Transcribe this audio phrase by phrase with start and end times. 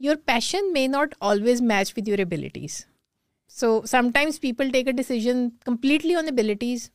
[0.00, 2.80] Your passion may not always match with your abilities
[3.58, 3.80] so
[4.14, 6.88] sometimes people take a decision completely on abilities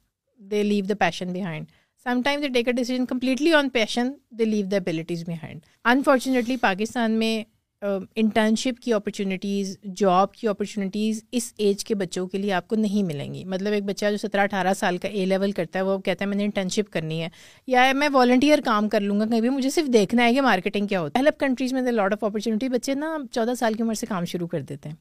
[0.51, 1.65] they leave the passion behind
[2.03, 4.09] sometimes they take a decision completely on passion
[4.39, 7.33] they leave the abilities behind unfortunately Pakistan میں
[7.81, 13.03] internship کی opportunities job کی opportunities اس age کے بچوں کے لیے آپ کو نہیں
[13.07, 15.97] ملیں گی مطلب ایک بچہ جو سترہ اٹھارہ سال کا اے لیول کرتا ہے وہ
[16.05, 17.29] کہتا ہے میں نے انٹرنشپ کرنی ہے
[17.67, 20.87] یا میں والنٹیئر کام کر لوں گا کہیں بھی مجھے صرف دیکھنا ہے کہ مارکیٹنگ
[20.87, 23.83] کیا ہوتا ہے ہیلپ کنٹریز میں دا لاڈ آف اپرچونیٹی بچے نا چودہ سال کی
[23.83, 24.95] عمر سے کام شروع کر دیتے ہیں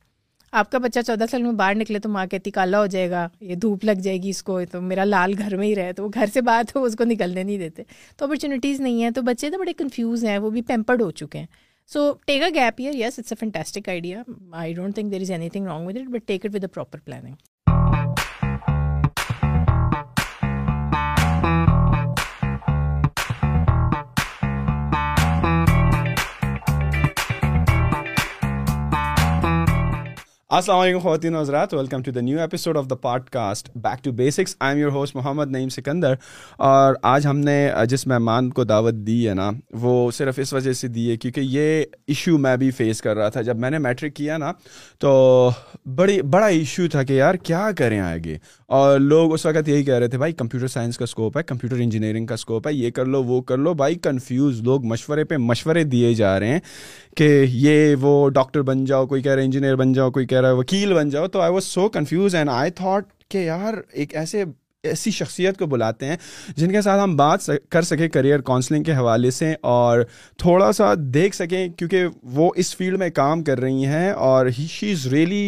[0.59, 3.27] آپ کا بچہ چودہ سال میں باہر نکلے تو ماں کہتی کالا ہو جائے گا
[3.41, 6.05] یہ دھوپ لگ جائے گی اس کو تو میرا لال گھر میں ہی رہے تو
[6.05, 7.83] وہ گھر سے باہر تو اس کو نکلنے نہیں دیتے
[8.16, 11.38] تو اپرچونیٹیز نہیں ہیں تو بچے تو بڑے کنفیوز ہیں وہ بھی پیمپرڈ ہو چکے
[11.38, 11.47] ہیں
[11.88, 12.92] So take a gap year.
[12.92, 14.27] Yes, it's a fantastic idea.
[14.52, 16.98] I don't think there is anything wrong with it, but take it with the proper
[16.98, 17.38] planning.
[30.57, 32.95] السلام علیکم خواتین حضرات welcome to the new episode of the
[33.31, 36.14] podcast back to basics I am your host Muhammad Naeem Sikandar
[36.69, 37.56] اور آج ہم نے
[37.89, 39.50] جس مہمان کو دعوت دی ہے نا
[39.83, 43.28] وہ صرف اس وجہ سے دی ہے کیونکہ یہ ایشو میں بھی فیس کر رہا
[43.34, 44.53] تھا جب میں نے میٹرک کیا نا
[45.00, 45.12] تو
[45.97, 48.37] بڑی بڑا ایشو تھا کہ یار کیا کریں آگے
[48.78, 51.77] اور لوگ اس وقت یہی کہہ رہے تھے بھائی کمپیوٹر سائنس کا اسکوپ ہے کمپیوٹر
[51.83, 55.37] انجینئرنگ کا اسکوپ ہے یہ کر لو وہ کر لو بھائی کنفیوز لوگ مشورے پہ
[55.53, 56.61] مشورے دیے جا رہے ہیں
[57.17, 60.47] کہ یہ وہ ڈاکٹر بن جاؤ کوئی کہہ رہے انجینئر بن جاؤ کوئی کہہ کہہ
[60.47, 63.75] رہا ہے وکیل بن جاؤ تو I was so confused and I thought کہ یار
[63.92, 64.42] ایک ایسے
[64.89, 66.17] ایسی شخصیت کو بلاتے ہیں
[66.56, 70.00] جن کے ساتھ ہم بات کر سکیں کریئر کاؤنسلنگ کے حوالے سے اور
[70.42, 74.66] تھوڑا سا دیکھ سکیں کیونکہ وہ اس فیلڈ میں کام کر رہی ہیں اور he
[74.70, 75.44] she is really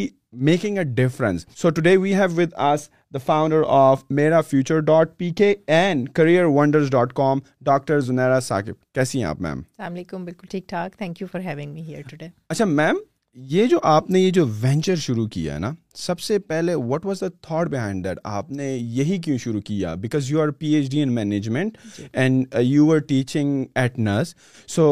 [0.49, 5.17] making a difference so today we have with us the founder of Mera future dot
[5.19, 7.39] P K and career wonders dot com
[7.71, 11.41] doctor Zunaira Saqib کیسی ہیں آپ میم السلام علیکم بالکل ٹھیک ٹھاک thank you for
[11.51, 12.97] having me here today اچھا ma'am
[13.49, 17.05] یہ جو آپ نے یہ جو وینچر شروع کیا ہے نا سب سے پہلے what
[17.07, 20.73] was the thought behind that آپ نے یہی کیوں شروع کیا because you are P
[20.75, 21.77] H D in management
[22.19, 24.35] and you are teaching at nurse
[24.75, 24.89] so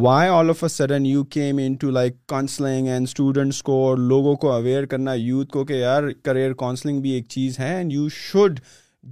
[0.00, 4.34] why all of a sudden you came into like counselling and students کو اور لوگوں
[4.46, 8.08] کو اویئر کرنا یوتھ کو کہ یار کریئر کاؤنسلنگ بھی ایک چیز ہے and you
[8.14, 8.60] should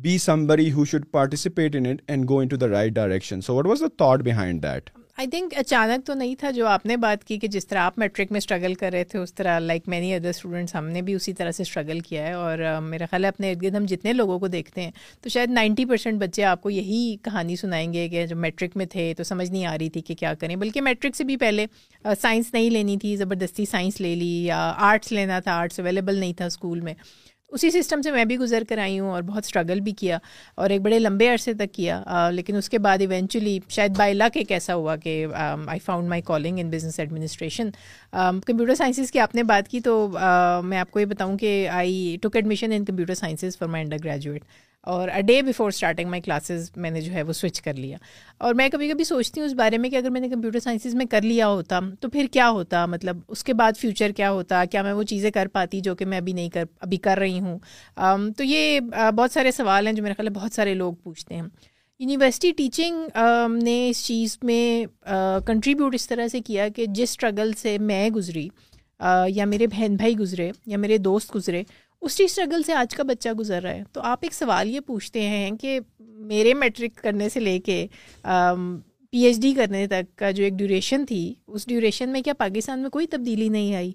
[0.02, 3.80] be somebody who should participate in it and go into the right direction so what was
[3.82, 7.36] the thought behind that I think اچانک تو نہیں تھا جو آپ نے بات کی
[7.38, 10.28] کہ جس طرح آپ میٹرک میں اسٹرگل کر رہے تھے اس طرح لائک مینی ادر
[10.28, 13.50] اسٹوڈنٹس ہم نے بھی اسی طرح سے اسٹرگل کیا ہے اور میرا خیال ہے اپنے
[13.50, 14.90] ارد گرد ہم جتنے لوگوں کو دیکھتے ہیں
[15.22, 18.86] تو شاید نائنٹی پرسینٹ بچے آپ کو یہی کہانی سنائیں گے کہ جب میٹرک میں
[18.92, 21.66] تھے تو سمجھ نہیں آ رہی تھی کہ کیا کریں بلکہ میٹرک سے بھی پہلے
[22.22, 24.58] سائنس نہیں لینی تھی زبردستی سائنس لے لی یا
[24.90, 26.94] آرٹس لینا تھا آرٹس اویلیبل نہیں تھا اسکول میں
[27.54, 30.18] اسی سسٹم سے میں بھی گزر کر آئی ہوں اور بہت اسٹرگل بھی کیا
[30.62, 32.00] اور ایک بڑے لمبے عرصے تک کیا
[32.34, 35.12] لیکن اس کے بعد ایونچولی شاید بائی لک ایک ایسا ہوا کہ
[35.44, 37.68] I found my calling in business administration
[38.12, 39.94] computer sciences کی آپ نے بات کی تو
[40.64, 44.42] میں آپ کو یہ بتاؤں کہ I took admission in computer sciences for my undergraduate
[44.92, 47.96] اور a day before starting my classes میں نے جو ہے وہ سوئچ کر لیا
[48.46, 50.94] اور میں کبھی کبھی سوچتی ہوں اس بارے میں کہ اگر میں نے کمپیوٹر سائنسز
[50.94, 54.64] میں کر لیا ہوتا تو پھر کیا ہوتا مطلب اس کے بعد فیوچر کیا ہوتا
[54.70, 57.40] کیا میں وہ چیزیں کر پاتی جو کہ میں ابھی نہیں کر ابھی کر رہی
[57.40, 57.58] ہوں
[58.36, 58.78] تو یہ
[59.16, 61.42] بہت سارے سوال ہیں جو میرے خیال ہے بہت سارے لوگ پوچھتے ہیں
[61.98, 63.18] یونیورسٹی ٹیچنگ
[63.62, 64.84] نے اس چیز میں
[65.46, 68.48] کنٹریبیوٹ اس طرح سے کیا کہ جس اسٹرگل سے میں گزری
[69.34, 71.62] یا میرے بہن بھائی گزرے یا میرے دوست گزرے
[72.04, 75.20] اسی اسٹرگل سے آج کا بچہ گزر رہا ہے تو آپ ایک سوال یہ پوچھتے
[75.28, 75.78] ہیں کہ
[76.32, 77.86] میرے میٹرک کرنے سے لے کے
[78.22, 82.80] پی ایچ ڈی کرنے تک کا جو ایک ڈیوریشن تھی اس ڈیوریشن میں کیا پاکستان
[82.82, 83.92] میں کوئی تبدیلی نہیں آئی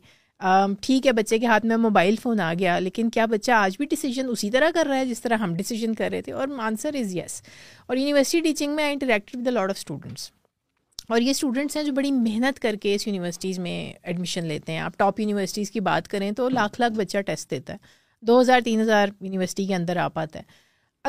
[0.82, 3.86] ٹھیک ہے بچے کے ہاتھ میں موبائل فون آ گیا لیکن کیا بچہ آج بھی
[3.90, 6.96] ڈیسیجن اسی طرح کر رہا ہے جس طرح ہم ڈیسیجن کر رہے تھے اور آنسر
[7.00, 7.42] از یس
[7.88, 10.30] اور یونیورسٹی ٹیچنگ میں I interact with the lot of students
[11.10, 14.80] اور یہ اسٹوڈنٹس ہیں جو بڑی محنت کر کے اس یونیورسٹیز میں ایڈمیشن لیتے ہیں
[14.80, 17.98] آپ ٹاپ یونیورسٹیز کی بات کریں تو لاکھ لاکھ بچہ ٹیسٹ دیتا ہے
[18.28, 20.58] دو ہزار تین ہزار یونیورسٹی کے اندر آ پاتا ہے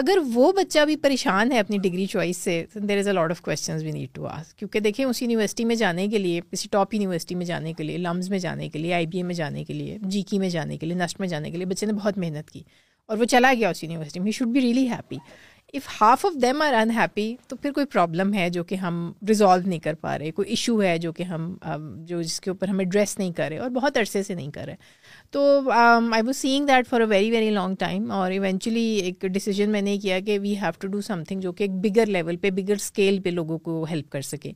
[0.00, 3.40] اگر وہ بچہ بھی پریشان ہے اپنی ڈگری چوائس سے there is a lot of
[3.42, 6.94] questions we need to ask کیونکہ دیکھیں اس یونیورسٹی میں جانے کے لیے کسی ٹاپ
[6.94, 9.64] یونیورسٹی میں جانے کے لیے لمز میں جانے کے لیے آئی بی اے میں جانے
[9.64, 11.92] کے لیے جی کی میں جانے کے لیے نسٹ میں جانے کے لیے بچے نے
[11.92, 12.62] بہت محنت کی
[13.08, 15.16] اور وہ چلا گیا اس یونیورسٹی میں he should be really happy
[15.76, 19.66] if half of them are unhappy تو پھر کوئی پرابلم ہے جو کہ ہم ریزالو
[19.68, 21.54] نہیں کر پا رہے کوئی ایشو ہے جو کہ ہم
[22.06, 24.64] جو جس کے اوپر ہم ایڈریس نہیں کر رہے اور بہت عرصے سے نہیں کر
[24.66, 24.74] رہے
[25.32, 25.40] تو
[25.72, 29.82] I was saying that for a very very long time اور ایونچولی ایک ڈیسیجن میں
[29.82, 32.74] نے کیا کہ we have to do something جو کہ ایک بگر لیول پہ بگر
[32.74, 34.52] اسکیل پہ لوگوں کو ہیلپ کر سکے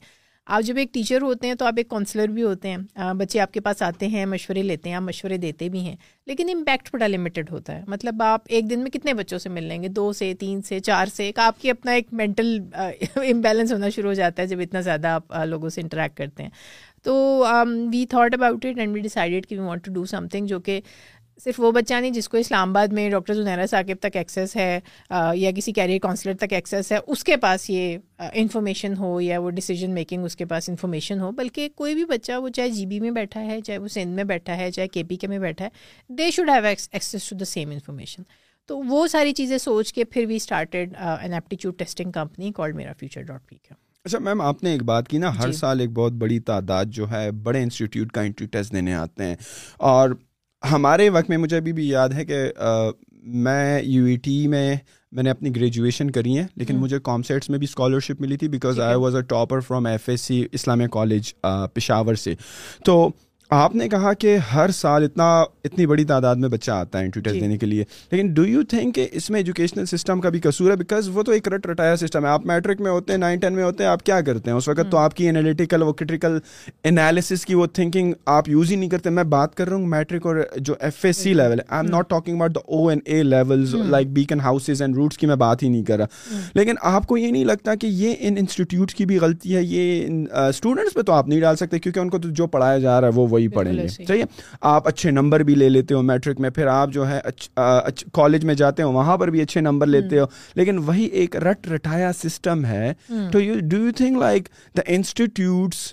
[0.56, 3.52] آپ جب ایک ٹیچر ہوتے ہیں تو آپ ایک کاؤنسلر بھی ہوتے ہیں بچے آپ
[3.52, 5.94] کے پاس آتے ہیں مشورے لیتے ہیں آپ مشورے دیتے بھی ہیں
[6.26, 9.64] لیکن امپیکٹ بڑا لمیٹڈ ہوتا ہے مطلب آپ ایک دن میں کتنے بچوں سے مل
[9.68, 12.56] لیں گے دو سے تین سے چار سے ایک آپ کی اپنا ایک مینٹل
[13.30, 16.50] امبیلنس ہونا شروع ہو جاتا ہے جب اتنا زیادہ آپ لوگوں سے انٹریکٹ کرتے ہیں
[17.04, 17.14] تو
[17.92, 20.80] we thought about it and we decided کہ we want to do something جو کہ
[21.44, 24.78] صرف وہ بچہ نہیں جس کو اسلام آباد میں ڈاکٹر زنیرا ثاقب تک ایکسیس ہے
[25.36, 27.96] یا کسی کیریئر کاؤنسلر تک ایکسیس ہے اس کے پاس یہ
[28.32, 32.38] انفارمیشن ہو یا وہ ڈیسیجن میکنگ اس کے پاس انفارمیشن ہو بلکہ کوئی بھی بچہ
[32.42, 35.02] وہ چاہے جی بی میں بیٹھا ہے چاہے وہ سندھ میں بیٹھا ہے چاہے کے
[35.08, 38.22] پی کے میں بیٹھا ہے they should have ex access to the same information
[38.68, 42.92] تو وہ ساری چیزیں سوچ کے پھر we started an aptitude testing company call Mera
[42.98, 43.74] future dot پی کا
[44.06, 46.86] اچھا میم آپ نے ایک بات کی نا ہر جی۔ سال ایک بہت بڑی تعداد
[46.94, 49.36] جو ہے بڑے انسٹیٹیوٹ کا انٹری ٹیسٹ دینے آتے ہیں
[49.90, 50.10] اور
[50.70, 52.42] ہمارے وقت میں مجھے ابھی بھی یاد ہے کہ
[53.46, 54.74] میں یو ای ٹی میں
[55.12, 58.80] میں نے اپنی گریجویشن کری ہے لیکن مجھے کامسیٹس میں بھی اسکالرشپ ملی تھی because
[58.86, 61.32] I was a topper from F S C Islamia college
[61.74, 62.34] Peshawar سے
[62.84, 63.08] تو
[63.52, 65.24] آپ نے کہا کہ ہر سال اتنا
[65.64, 68.62] اتنی بڑی تعداد میں بچہ آتا ہے ٹیوٹر جی۔ دینے کے لیے لیکن ڈو یو
[68.68, 71.66] تھنک کہ اس میں ایجوکیشنل سسٹم کا بھی قصور ہے بیکاز وہ تو ایک رٹ
[71.66, 74.20] رٹایا سسٹم ہے آپ میٹرک میں ہوتے ہیں نائن ٹین میں ہوتے ہیں آپ کیا
[74.26, 76.38] کرتے ہیں اس وقت تو آپ کی انالیٹیکل وہ کرٹیکل
[76.84, 80.26] انالیسس کی وہ تھنکنگ آپ یوز ہی نہیں کرتے میں بات کر رہا ہوں میٹرک
[80.26, 83.00] اور جو ایف ایس سی لیول ہے I am not talking about the O and
[83.06, 86.74] A level like B houses and roots کی میں بات ہی نہیں کر رہا لیکن
[86.94, 90.06] آپ کو یہ نہیں لگتا کہ یہ انسٹیٹیوٹ کی بھی غلطی ہے یہ
[90.48, 93.06] اسٹوڈنٹس پہ تو آپ نہیں ڈال سکتے کیونکہ ان کو تو جو پڑھایا جا رہا
[93.08, 94.24] ہے وہ وہی پڑھیں گے چاہیے
[94.70, 97.20] آپ اچھے نمبر بھی لے لیتے ہو میٹرک میں پھر آپ جو ہے
[98.20, 101.68] کالج میں جاتے ہو وہاں پر بھی اچھے نمبر لیتے ہو لیکن وہی ایک رٹ
[101.72, 102.92] رٹایا سسٹم ہے
[103.32, 105.92] تو you do you think like the institutes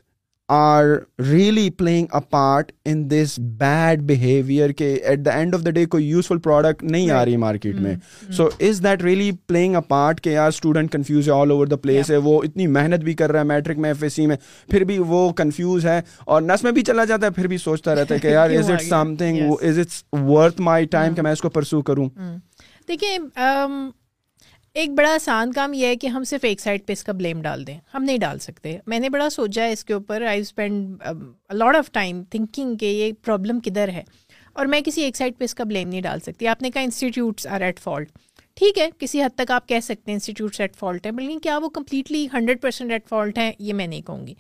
[0.54, 0.86] are
[1.30, 5.86] really playing a part in this bad behaviour کہ at the end of the day
[5.94, 7.96] کوئی یوزفل پروڈکٹ نہیں آ رہی مارکیٹ میں
[8.38, 11.76] so is that really playing a part کہ یار student confuse ہے all over the
[11.84, 14.38] place ہے وہ اتنی محنت بھی کر رہا ہے میٹرک میں ایف ایس سی میں
[14.72, 17.96] پھر بھی وہ کنفیوز ہے اور نس میں بھی چلا جاتا ہے پھر بھی سوچتا
[17.96, 18.82] رہتا ہے کہ یار is it
[19.20, 22.10] something is it's worth my time کہ میں اس کو پرسو کروں
[22.88, 23.18] دیکھیے
[24.80, 27.42] ایک بڑا آسان کام یہ ہے کہ ہم صرف ایک سائڈ پہ اس کا بلیم
[27.42, 30.42] ڈال دیں ہم نہیں ڈال سکتے میں نے بڑا سوچا ہے اس کے اوپر I
[30.42, 31.02] spend
[31.54, 34.04] lot of time thinking کہ یہ پرابلم کدھر ہے
[34.54, 36.82] اور میں کسی ایک سائڈ پہ اس کا بلیم نہیں ڈال سکتی آپ نے کہا
[36.82, 38.12] انسٹیٹیوٹس آر ایٹ فالٹ
[38.60, 41.58] ٹھیک ہے کسی حد تک آپ کہہ سکتے ہیں انسٹیٹیوٹس ایٹ فالٹ ہیں بلکہ کیا
[41.64, 44.34] وہ completely hundred percent at fault ہیں یہ میں نہیں کہوں گی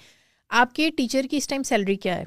[0.64, 2.26] آپ کے ٹیچر کی اس ٹائم سیلری کیا ہے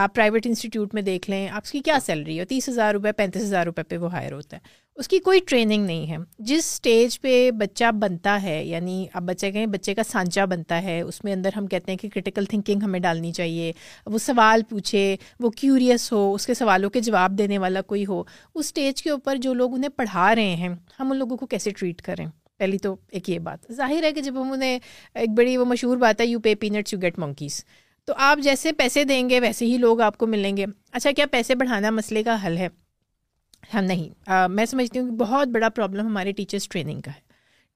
[0.00, 3.64] آپ پرائیویٹ انسٹیٹیوٹ میں دیکھ لیں آپ کی کیا سیلری ہے تیس ہزار پینتیس ہزار
[3.66, 4.60] روپئے پہ وہ ہائر ہوتا ہے
[5.00, 6.16] اس کی کوئی ٹریننگ نہیں ہے
[6.48, 11.00] جس اسٹیج پہ بچہ بنتا ہے یعنی اب بچے کہیں بچے کا سانچہ بنتا ہے
[11.00, 13.72] اس میں اندر ہم کہتے ہیں کہ کرٹیکل تھنکنگ ہمیں ڈالنی چاہیے
[14.06, 15.04] وہ سوال پوچھے
[15.40, 19.10] وہ کیوریس ہو اس کے سوالوں کے جواب دینے والا کوئی ہو اس اسٹیج کے
[19.10, 20.68] اوپر جو لوگ انہیں پڑھا رہے ہیں
[21.00, 22.26] ہم ان لوگوں کو کیسے ٹریٹ کریں
[22.58, 24.78] پہلی تو ایک یہ بات ظاہر ہے کہ جب ہم انہیں
[25.14, 27.18] ایک بڑی وہ مشہور بات ہے you you pay peanuts get
[28.06, 31.24] تو آپ جیسے پیسے دیں گے ویسے ہی لوگ آپ کو ملیں گے اچھا کیا
[31.30, 32.68] پیسے بڑھانا مسئلے کا حل ہے
[33.72, 37.24] ہم نہیں میں سمجھتی ہوں کہ بہت بڑا پرابلم ہمارے ٹیچرس ٹریننگ کا ہے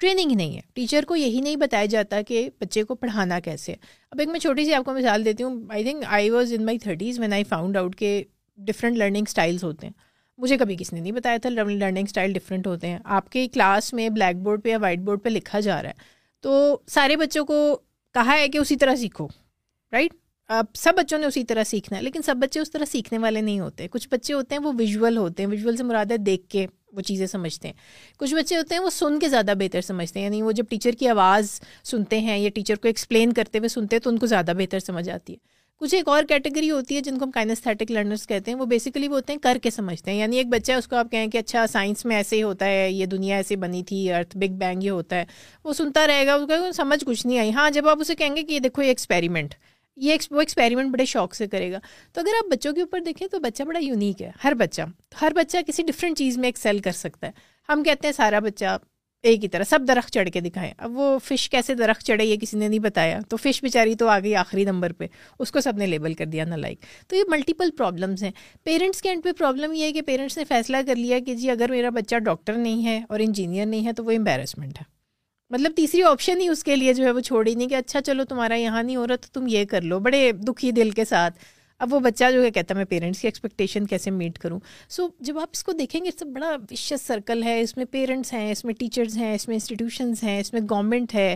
[0.00, 3.72] ٹریننگ ہی نہیں ہے ٹیچر کو یہی نہیں بتایا جاتا کہ بچے کو پڑھانا کیسے
[4.10, 6.64] اب ایک میں چھوٹی سی آپ کو مثال دیتی ہوں I think I was in
[6.66, 8.22] my thirties when I found out کہ
[8.66, 9.92] ڈفرینٹ لرننگ اسٹائلس ہوتے ہیں
[10.38, 13.92] مجھے کبھی کسی نے نہیں بتایا تھا لرننگ اسٹائل ڈفرینٹ ہوتے ہیں آپ کے کلاس
[13.94, 16.08] میں بلیک بورڈ پہ یا وائٹ بورڈ پہ لکھا جا رہا ہے
[16.42, 17.58] تو سارے بچوں کو
[18.14, 19.28] کہا ہے کہ اسی طرح سیکھو
[19.92, 20.12] رائٹ
[20.56, 23.40] آپ سب بچوں نے اسی طرح سیکھنا ہے لیکن سب بچے اس طرح سیکھنے والے
[23.40, 26.46] نہیں ہوتے کچھ بچے ہوتے ہیں وہ ویژول ہوتے ہیں ویژول سے مراد ہے دیکھ
[26.50, 26.66] کے
[26.96, 27.74] وہ چیزیں سمجھتے ہیں
[28.18, 30.92] کچھ بچے ہوتے ہیں وہ سن کے زیادہ بہتر سمجھتے ہیں یعنی وہ جب ٹیچر
[30.98, 31.50] کی آواز
[31.90, 34.78] سنتے ہیں یا ٹیچر کو ایکسپلین کرتے ہوئے سنتے ہیں تو ان کو زیادہ بہتر
[34.86, 35.38] سمجھ آتی ہے
[35.80, 39.08] کچھ ایک اور کیٹیگری ہوتی ہے جن کو ہم کائنسٹھیٹک لرنرس کہتے ہیں وہ بیسیکلی
[39.08, 41.38] وہ ہوتے ہیں کر کے سمجھتے ہیں یعنی ایک بچہ اس کو آپ کہیں کہ
[41.38, 44.82] اچھا سائنس میں ایسے ہی ہوتا ہے یہ دنیا ایسے بنی تھی ارتھ بگ بینگ
[44.84, 45.24] یہ ہوتا ہے
[45.64, 48.36] وہ سنتا رہے گا اس کو سمجھ کچھ نہیں آئی ہاں جب آپ اسے کہیں
[48.36, 49.54] گے کہ یہ دیکھو یہ ایکسپیریمنٹ
[50.02, 51.78] یہ وہ ایکسپیریمنٹ بڑے شوق سے کرے گا
[52.12, 54.82] تو اگر آپ بچوں کے اوپر دیکھیں تو بچہ بڑا یونیک ہے ہر بچہ
[55.22, 57.32] ہر بچہ کسی ڈفرینٹ چیز میں ایکسیل کر سکتا ہے
[57.72, 58.76] ہم کہتے ہیں سارا بچہ
[59.30, 62.36] ایک ہی طرح سب درخت چڑھ کے دکھائیں اب وہ فش کیسے درخت چڑھے یہ
[62.42, 65.06] کسی نے نہیں بتایا تو فش بیچاری تو آ گئی آخری نمبر پہ
[65.38, 68.30] اس کو سب نے لیبل کر دیا نا لائک تو یہ ملٹیپل پرابلمس ہیں
[68.64, 71.50] پیرنٹس کے اینڈ پہ پرابلم یہ ہے کہ پیرنٹس نے فیصلہ کر لیا کہ جی
[71.50, 74.98] اگر میرا بچہ ڈاکٹر نہیں ہے اور انجینئر نہیں ہے تو وہ امبیرسمنٹ ہے
[75.52, 78.24] مطلب تیسری آپشن ہی اس کے لیے جو ہے وہ چھوڑی نہیں کہ اچھا چلو
[78.28, 81.38] تمہارا یہاں نہیں ہو رہا تو تم یہ کر لو بڑے دکھی دل کے ساتھ
[81.84, 84.58] اب وہ بچہ جو ہے کہتا ہے میں پیرنٹس کی ایکسپیکٹیشن کیسے میٹ کروں
[84.96, 88.32] سو جب آپ اس کو دیکھیں گے اس بڑا وشیس سرکل ہے اس میں پیرنٹس
[88.32, 91.34] ہیں اس میں ٹیچرس ہیں اس میں انسٹیٹیوشنز ہیں اس میں گورنمنٹ ہے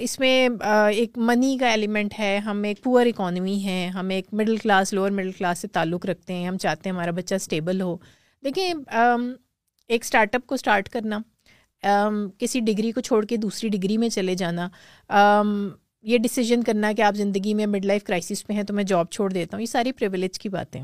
[0.00, 0.30] اس میں
[0.64, 5.10] ایک منی کا ایلیمنٹ ہے ہم ایک پور اکانومی ہے ہم ایک middle class lower
[5.18, 7.96] middle class سے تعلق رکھتے ہیں ہم چاہتے ہیں ہمارا بچہ اسٹیبل ہو
[8.44, 8.64] دیکھیں
[9.88, 11.18] ایک اسٹارٹ اپ کو اسٹارٹ کرنا
[11.86, 14.68] Um, کسی ڈگری کو چھوڑ کے دوسری ڈگری میں چلے جانا
[15.16, 15.48] um,
[16.12, 19.10] یہ ڈیسیجن کرنا کہ آپ زندگی میں مڈ لائف کرائسس میں ہیں تو میں جاب
[19.16, 20.80] چھوڑ دیتا ہوں یہ ساری پریولیج کی باتیں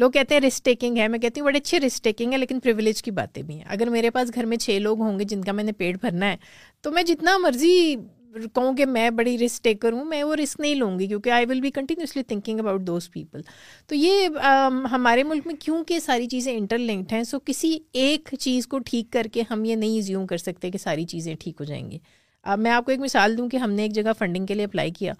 [0.00, 2.60] لوگ کہتے ہیں رسک ٹیکنگ ہے میں کہتی ہوں بڑے اچھے رسک ٹیکنگ ہے لیکن
[2.62, 5.42] پریولیج کی باتیں بھی ہیں اگر میرے پاس گھر میں چھ لوگ ہوں گے جن
[5.44, 6.36] کا میں نے پیٹ بھرنا ہے
[6.82, 7.76] تو میں جتنا مرضی
[8.54, 11.46] کہوں کہ میں بڑی رسک ٹیکر ہوں میں وہ رسک نہیں لوں گی کیونکہ I
[11.48, 13.40] will be continuously thinking about those people
[13.88, 14.26] تو یہ
[14.90, 18.78] ہمارے ملک میں کیوں کہ ساری چیزیں انٹر لنکڈ ہیں سو کسی ایک چیز کو
[18.86, 21.90] ٹھیک کر کے ہم یہ نہیں زیوم کر سکتے کہ ساری چیزیں ٹھیک ہو جائیں
[21.90, 21.98] گی
[22.58, 24.90] میں آپ کو ایک مثال دوں کہ ہم نے ایک جگہ فنڈنگ کے لیے اپلائی
[24.98, 25.12] کیا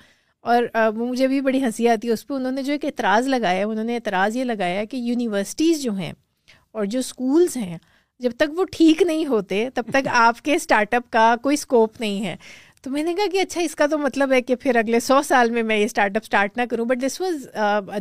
[0.53, 0.63] اور
[0.97, 3.67] وہ مجھے بھی بڑی ہنسی آتی ہے اس پہ انہوں نے جو ایک اعتراض لگایا
[3.67, 6.13] انہوں نے اعتراض یہ لگایا کہ یونیورسٹیز جو ہیں
[6.75, 7.79] اور جو اسکولس ہیں
[8.23, 12.01] جب تک وہ ٹھیک نہیں ہوتے تب تک آپ کے اسٹارٹ اپ کا کوئی اسکوپ
[12.01, 12.35] نہیں ہے
[12.83, 15.21] تو میں نے کہا کہ اچھا اس کا تو مطلب ہے کہ پھر اگلے سو
[15.29, 17.47] سال میں میں یہ اسٹارٹ اپ اسٹارٹ نہ کروں but this was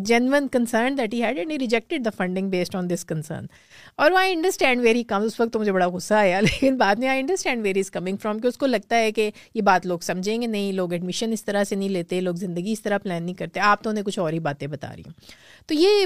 [0.08, 3.46] genuine concern that had and he rejected the funding based on this concern
[4.04, 6.96] اور وہ آئی انڈرسٹینڈ ویری کم اس وقت تو مجھے بڑا غصہ آیا لیکن بعد
[7.00, 9.86] میں I understand where he is coming from کہ اس کو لگتا ہے کہ یہ بات
[9.88, 12.98] لوگ سمجھیں گے نہیں لوگ ایڈمیشن اس طرح سے نہیں لیتے لوگ زندگی اس طرح
[13.04, 15.14] پلان نہیں کرتے آپ تو انہیں کچھ اور ہی باتیں بتا رہی ہوں
[15.68, 16.06] تو یہ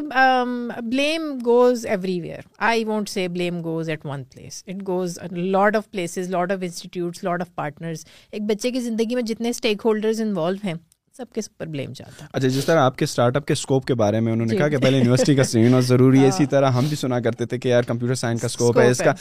[0.91, 1.85] blame goes
[2.21, 6.51] everywhere I won't say blame goes at one place it goes lot of places lot
[6.51, 10.73] of institutes lot of partners ایک بچے کی زندگی میں جتنے اسٹیک ہولڈرز انوالو ہیں
[11.21, 13.85] سب کے اوپر بلیم جاتا ہے اچھا جس طرح آپ کے اسٹارٹ اپ کے اسکوپ
[13.87, 16.19] کے بارے میں انہوں نے جی، کہا کہ جی۔ پہلے یونیورسٹی کا سین اور ضروری
[16.19, 18.77] ہے ہاں۔ اسی طرح ہم بھی سنا کرتے تھے کہ یار کمپیوٹر سائنس کا اسکوپ
[18.79, 19.13] ہے اس کا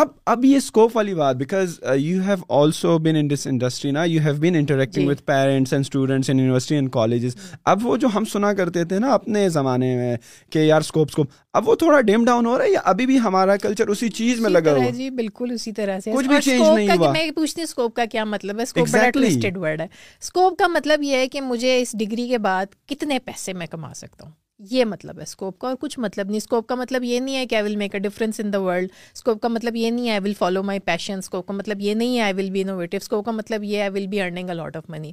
[0.00, 4.04] اب اب یہ اسکوپ والی بات because you have also been in this industry نا
[4.14, 7.36] you have been interacting with parents and students and university and colleges
[7.74, 10.16] اب وہ جو ہم سنا کرتے تھے نا اپنے زمانے میں
[10.52, 13.18] کہ یار اسکوپ اسکوپ اب وہ تھوڑا ڈیم ڈاؤن ہو رہا ہے یا ابھی بھی
[13.20, 16.60] ہمارا کلچر اسی چیز میں لگا ہوا جی بالکل اسی طرح سے کچھ بھی چینج
[16.68, 19.86] نہیں ہوا میں پوچھتی ہوں اسکوپ کا کیا مطلب ہے اسکوپ بڑا ٹویسٹڈ ورڈ ہے
[20.20, 23.92] اسکوپ کا مطلب یہ ہے کہ مجھے اس ڈگری کے بعد کتنے پیسے میں کما
[24.02, 24.32] سکتا ہوں
[24.70, 27.46] یہ مطلب ہے اسکوپ کا اور کچھ مطلب نہیں اسکوپ کا مطلب یہ نہیں ہے
[27.46, 30.12] کہ I will make a difference in the world scope کا مطلب یہ نہیں ہے
[30.12, 32.96] I will follow my passion scope کا مطلب یہ نہیں ہے I will be innovative
[33.02, 35.12] scope کا مطلب یہ I will be earning a lot of money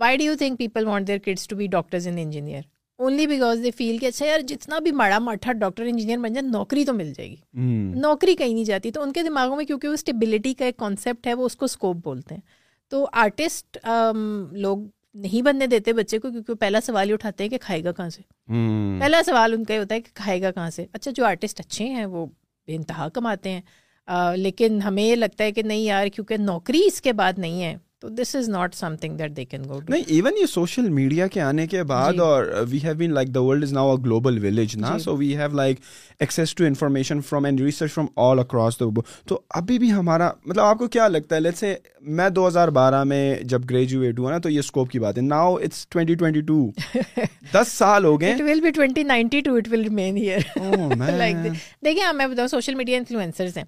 [0.00, 2.60] why do you think people want their kids to be doctors and engineer
[2.98, 6.46] only because they feel کہ اچھا یار جتنا بھی ماڑا مٹھا ڈاکٹر انجینئر بن جائے
[6.48, 7.36] نوکری تو مل جائے گی
[8.00, 11.26] نوکری کہیں نہیں جاتی تو ان کے دماغوں میں کیونکہ وہ اسٹیبلٹی کا ایک کانسیپٹ
[11.26, 12.40] ہے وہ اس کو اسکوپ بولتے ہیں
[12.90, 13.78] تو آرٹسٹ
[14.52, 14.78] لوگ
[15.22, 18.08] نہیں بننے دیتے بچے کو کیونکہ پہلا سوال ہی اٹھاتے ہیں کہ کھائے گا کہاں
[18.10, 18.22] سے
[19.00, 21.60] پہلا سوال ان کا یہ ہوتا ہے کہ کھائے گا کہاں سے اچھا جو آرٹسٹ
[21.60, 22.24] اچھے ہیں وہ
[22.66, 23.60] بے انتہا کماتے ہیں
[24.36, 27.74] لیکن ہمیں یہ لگتا ہے کہ نہیں یار کیونکہ نوکری اس کے بعد نہیں ہے
[28.02, 31.26] تو this is not something that they can go to نہیں ایون یہ سوشل میڈیا
[31.34, 32.18] کے آنے کے بعد جی.
[32.20, 35.36] اور we have been like the world is now a global village نا so we
[35.38, 35.80] have like
[36.20, 38.84] access to information from and research from all across the
[39.28, 41.74] تو ابھی بھی ہمارا مطلب آپ کو کیا لگتا ہے لیٹ سے
[42.20, 45.22] میں دو ہزار بارہ میں جب گریجویٹ ہوا نا تو یہ اسکوپ کی بات ہے
[45.22, 46.56] now it's twenty twenty two
[47.54, 51.36] دس سال ہو گئے it will be twenty ninety two it will remain here like
[51.84, 53.64] دیکھیں ہمیں بتاؤ سوشل میڈیا انفلوئنسرز ہیں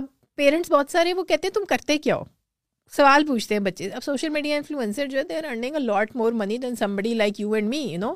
[0.00, 0.04] اب
[0.36, 2.24] پیرنٹس بہت سارے وہ کہتے ہیں تم کرتے کیا ہو
[2.96, 6.32] سوال پوچھتے ہیں بچے اب سوشل میڈیا انفلوئنسر جو ہے they are a lot more
[6.32, 8.14] money then somebody like you and me you know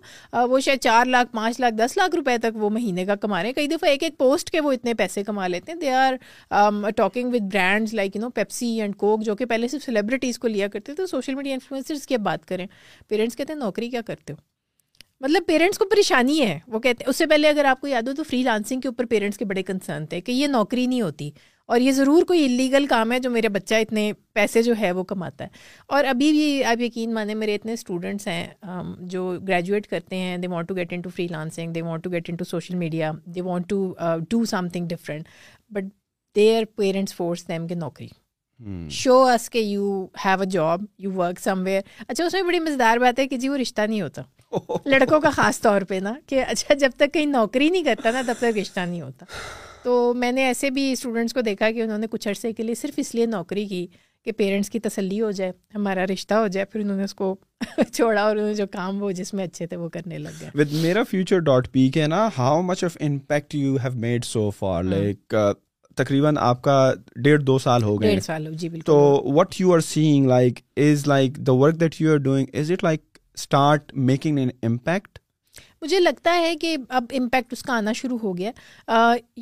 [0.48, 3.46] وہ شاید چار لاکھ پانچ لاکھ دس لاکھ روپئے تک وہ مہینے کا کما رہے
[3.48, 6.90] ہیں کئی دفعہ ایک ایک پوسٹ کے وہ اتنے پیسے کما لیتے ہیں they are
[6.96, 10.48] talking with brand like you know Pepsi and Coke جو کہ پہلے صرف سیلیبریٹیز کو
[10.48, 12.66] لیا کرتے تو سوشل میڈیا انفلوئنسرس کی اب بات کریں
[13.08, 14.40] پیرنٹس کہتے ہیں نوکری کیا کرتے ہو
[15.24, 18.08] مطلب پیرنٹس کو پریشانی ہے وہ کہتے ہیں اس سے پہلے اگر آپ کو یاد
[18.08, 21.00] ہو تو فری لانسنگ کے اوپر پیرنٹس کے بڑے کنسرن تھے کہ یہ نوکری نہیں
[21.00, 21.30] ہوتی
[21.66, 25.02] اور یہ ضرور کوئی اللیگل کام ہے جو میرا بچہ اتنے پیسے جو ہے وہ
[25.12, 25.48] کماتا ہے
[25.96, 28.46] اور ابھی بھی آپ یقین مانیں میرے اتنے اسٹوڈنٹس ہیں
[29.14, 32.10] جو گریجویٹ کرتے ہیں دے want to get in to free lancing they want to
[32.12, 33.94] get in to social media they want to
[34.30, 35.28] do some thing different
[35.74, 35.84] but
[36.36, 38.08] they are parents force them کے نوکری
[38.90, 42.60] شو اس کے you have a job you work some where اچھا اس میں بڑی
[42.60, 44.22] مزدار بات ہے کہ جی وہ رشتہ نہیں ہوتا
[44.90, 48.22] لڑکوں کا خاص طور پہ نا کہ اچھا جب تک کہیں نوکری نہیں کرتا نا
[48.26, 49.26] تب تک رشتہ نہیں ہوتا
[49.82, 52.74] تو میں نے ایسے بھی اسٹوڈنٹس کو دیکھا کہ انہوں نے کچھ عرصے کے لیے
[52.80, 53.86] صرف اس لیے نوکری کی
[54.24, 57.34] کہ پیرنٹس کی تسلی ہو جائے ہمارا رشتہ ہو جائے پھر انہوں نے اس کو
[57.92, 60.50] چھوڑا اور انہوں نے جو کام وہ جس میں اچھے تھے وہ کرنے لگ گئے
[60.60, 64.48] with Mera future dot P K نا how much of impact you have made so
[64.58, 65.34] far like
[65.96, 66.76] تقریباً آپ کا
[67.24, 68.98] ڈیڑھ دو سال ہو گئے ڈیڑھ سال ہو جی بالکل تو
[69.38, 72.84] what you are saying like is like the work that you are doing is it
[72.84, 73.00] like
[73.34, 75.18] start making an impact
[75.82, 78.50] مجھے لگتا ہے کہ اب امپیکٹ اس کا آنا شروع ہو گیا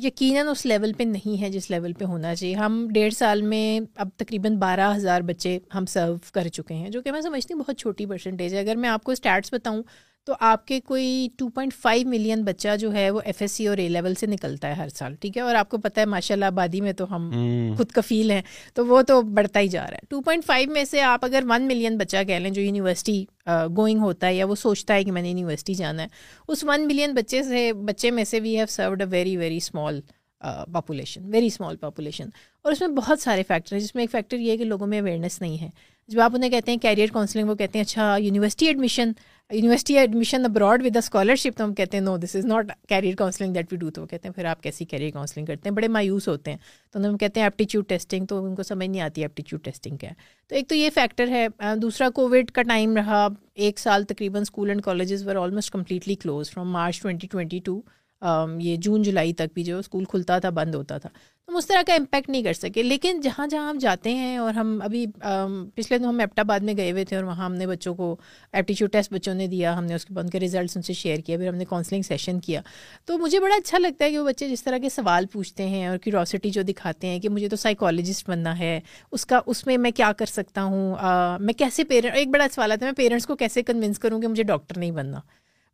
[0.05, 3.65] یقیناً اس لیول پہ نہیں ہے جس لیول پہ ہونا چاہیے ہم ڈیڑھ سال میں
[4.03, 7.61] اب تقریباً بارہ ہزار بچے ہم سرو کر چکے ہیں جو کہ میں سمجھتی ہوں
[7.61, 9.81] بہت چھوٹی پرسنٹیج ہے اگر میں آپ کو اسٹیٹس بتاؤں
[10.25, 13.67] تو آپ کے کوئی ٹو پوائنٹ فائیو ملین بچہ جو ہے وہ ایف ایس سی
[13.67, 16.05] اور اے لیول سے نکلتا ہے ہر سال ٹھیک ہے اور آپ کو پتہ ہے
[16.05, 17.29] ماشاء اللہ آبادی میں تو ہم
[17.77, 18.41] خود کفیل ہیں
[18.75, 21.43] تو وہ تو بڑھتا ہی جا رہا ہے ٹو پوائنٹ فائیو میں سے آپ اگر
[21.49, 23.23] ون ملین بچہ کہہ لیں جو یونیورسٹی
[23.77, 26.07] گوئنگ ہوتا ہے یا وہ سوچتا ہے کہ میں نے یونیورسٹی جانا ہے
[26.47, 30.01] اس ون ملین بچے سے بچے میں سے we have served a very very small
[30.73, 32.29] population very small population
[32.63, 34.87] اور اس میں بہت سارے فیکٹر ہیں جس میں ایک فیکٹر یہ ہے کہ لوگوں
[34.87, 35.69] میں اویئرنیس نہیں ہے
[36.07, 39.11] جب آپ انہیں کہتے ہیں کیریئر کاؤنسلنگ وہ کہتے ہیں اچھا university admission
[39.55, 43.53] university admission abroad with scholarship تو ہم کہتے ہیں no this is not career counselling
[43.53, 46.27] that we do تو کہتے ہیں پھر آپ کیسی کیریئر کاؤنسلنگ کرتے ہیں بڑے مایوس
[46.27, 46.57] ہوتے ہیں
[46.91, 50.09] تو ہم کہتے ہیں ایپٹیچیوڈ ٹیسٹنگ تو ان کو سمجھ نہیں آتی ایپٹیچیوڈ ٹیسٹنگ کیا
[50.09, 50.13] ہے
[50.49, 51.47] تو ایک تو یہ فیکٹر ہے
[51.81, 53.27] دوسرا کووڈ کا ٹائم رہا
[53.65, 57.79] ایک سال تقریباً school and colleges were almost completely close from March twenty twenty two
[58.59, 61.09] یہ جون جولائی تک بھی جو اسکول کھلتا تھا بند ہوتا تھا
[61.47, 64.53] ہم اس طرح کا امپیکٹ نہیں کر سکے لیکن جہاں جہاں ہم جاتے ہیں اور
[64.53, 65.05] ہم ابھی
[65.75, 68.15] پچھلے دن ہم آباد میں گئے ہوئے تھے اور وہاں ہم نے بچوں کو
[68.51, 70.93] ایپٹیچیوڈ ٹیسٹ بچوں نے دیا ہم نے اس کے بعد ان کے ریزلٹس ان سے
[70.93, 72.61] شیئر کیا پھر ہم نے کاؤنسلنگ سیشن کیا
[73.05, 75.85] تو مجھے بڑا اچھا لگتا ہے کہ وہ بچے جس طرح کے سوال پوچھتے ہیں
[75.87, 78.79] اور کیوروسٹی جو دکھاتے ہیں کہ مجھے تو سائیکالوجسٹ بننا ہے
[79.11, 80.95] اس کا اس میں میں کیا کر سکتا ہوں
[81.45, 84.27] میں کیسے پیرنٹ ایک بڑا سوال آتا ہے میں پیرنٹس کو کیسے کنونس کروں کہ
[84.27, 85.19] مجھے ڈاکٹر نہیں بننا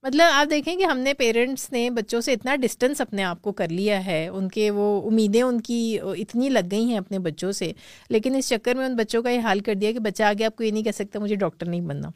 [0.07, 3.51] مطلب آپ دیکھیں کہ ہم نے پیرنٹس نے بچوں سے اتنا ڈسٹینس اپنے آپ کو
[3.53, 5.79] کر لیا ہے ان کے وہ امیدیں ان کی
[6.17, 7.71] اتنی لگ گئی ہیں اپنے بچوں سے
[8.09, 10.55] لیکن اس چکر میں ان بچوں کا یہ حال کر دیا کہ بچہ آگے آپ
[10.55, 12.09] کو یہ نہیں کہہ سکتا مجھے ڈاکٹر نہیں بننا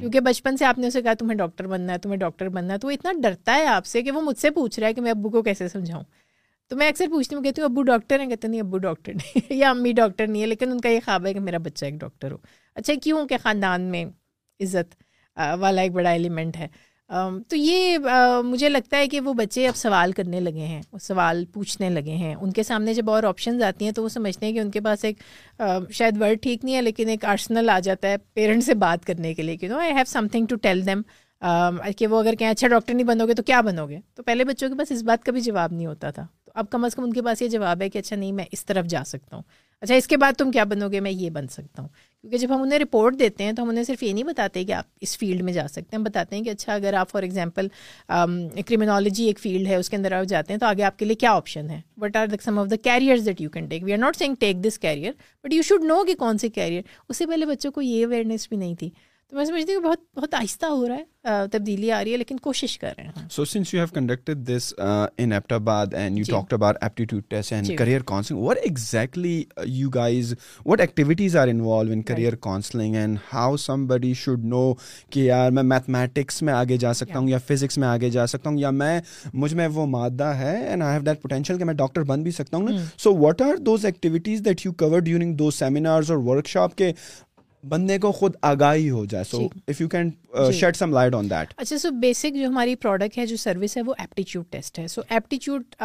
[0.00, 2.78] کیونکہ بچپن سے آپ نے اسے کہا تمہیں ڈاکٹر بننا ہے تمہیں ڈاکٹر بننا ہے
[2.78, 5.00] تو وہ اتنا ڈرتا ہے آپ سے کہ وہ مجھ سے پوچھ رہا ہے کہ
[5.00, 6.04] میں ابو کو کیسے سمجھاؤں
[6.68, 9.52] تو میں اکثر پوچھتی ہوں کہتی ہوں ابو ڈاکٹر ہیں کہتے نہیں ابو ڈاکٹر نہیں
[9.58, 11.94] یا امی ڈاکٹر نہیں ہے لیکن ان کا یہ خواب ہے کہ میرا بچہ ایک
[12.00, 12.36] ڈاکٹر ہو
[12.74, 14.04] اچھا کیوں کہ خاندان میں
[14.64, 14.94] عزت
[15.66, 16.68] والا ایک بڑا ایلیمنٹ ہے
[17.08, 17.96] تو یہ
[18.44, 22.34] مجھے لگتا ہے کہ وہ بچے اب سوال کرنے لگے ہیں سوال پوچھنے لگے ہیں
[22.34, 24.80] ان کے سامنے جب اور آپشنز آتی ہیں تو وہ سمجھتے ہیں کہ ان کے
[24.86, 25.22] پاس ایک
[25.58, 29.32] شاید ورڈ ٹھیک نہیں ہے لیکن ایک آرسنل آ جاتا ہے پیرنٹ سے بات کرنے
[29.34, 31.02] کے لیے کیونکہ I have something to tell them
[31.98, 34.44] کہ وہ اگر کہیں اچھا ڈاکٹر نہیں بنو گے تو کیا بنو گے تو پہلے
[34.44, 36.94] بچوں کے پاس اس بات کا بھی جواب نہیں ہوتا تھا تو اب کم از
[36.94, 39.36] کم ان کے پاس یہ جواب ہے کہ اچھا نہیں میں اس طرف جا سکتا
[39.36, 39.42] ہوں
[39.80, 41.88] اچھا اس کے بعد تم کیا بنو گے میں یہ بن سکتا ہوں
[42.20, 44.72] کیونکہ جب ہم انہیں رپورٹ دیتے ہیں تو ہم انہیں صرف یہ نہیں بتاتے کہ
[44.72, 47.22] آپ اس فیلڈ میں جا سکتے ہیں ہم بتاتے ہیں کہ اچھا اگر آپ فار
[47.22, 47.68] ایگزامپل
[48.10, 51.14] کریمنالوجی ایک فیلڈ ہے اس کے اندر آپ جاتے ہیں تو آگے آپ کے لیے
[51.24, 53.98] کیا آپشن ہے what are some of the careers that you can take we are
[53.98, 55.12] not saying take this career
[55.44, 58.48] but you should know کہ کون سے کیریئر اس سے پہلے بچوں کو یہ اویئرنیس
[58.48, 58.90] بھی نہیں تھی
[59.30, 62.36] تو میں سمجھتی ہوں بہت بہت آہستہ ہو رہا ہے تبدیلی آ رہی ہے لیکن
[62.40, 66.52] کوشش کر رہے ہیں so since you have conducted this in Abbottabad and you talked
[66.54, 70.34] about aptitude test and career counselling what exactly you guys
[70.66, 73.56] what activities are involve in career counselling and how
[73.86, 74.62] somebody should know
[75.10, 78.50] کہ یار میں mathematics میں آگے جا سکتا ہوں یا physics میں آگے جا سکتا
[78.50, 78.98] ہوں یا میں
[79.32, 82.30] مجھ میں وہ مادہ ہے and I have that potential کہ میں ڈاکٹر بن بھی
[82.40, 86.48] سکتا ہوں so what are those activities that you cover during those seminars اور ورک
[86.48, 86.92] شاپ کے
[87.68, 90.10] بندے کو خود آگاہی ہو جائے so so if you can
[90.58, 93.76] shed some light on that اچھا بیسک جو ہماری پروڈکٹ ہے ہے ہے جو سروس
[93.86, 95.84] وہ ایپٹیچیوڈ ایپٹیچیوڈ ٹیسٹ سو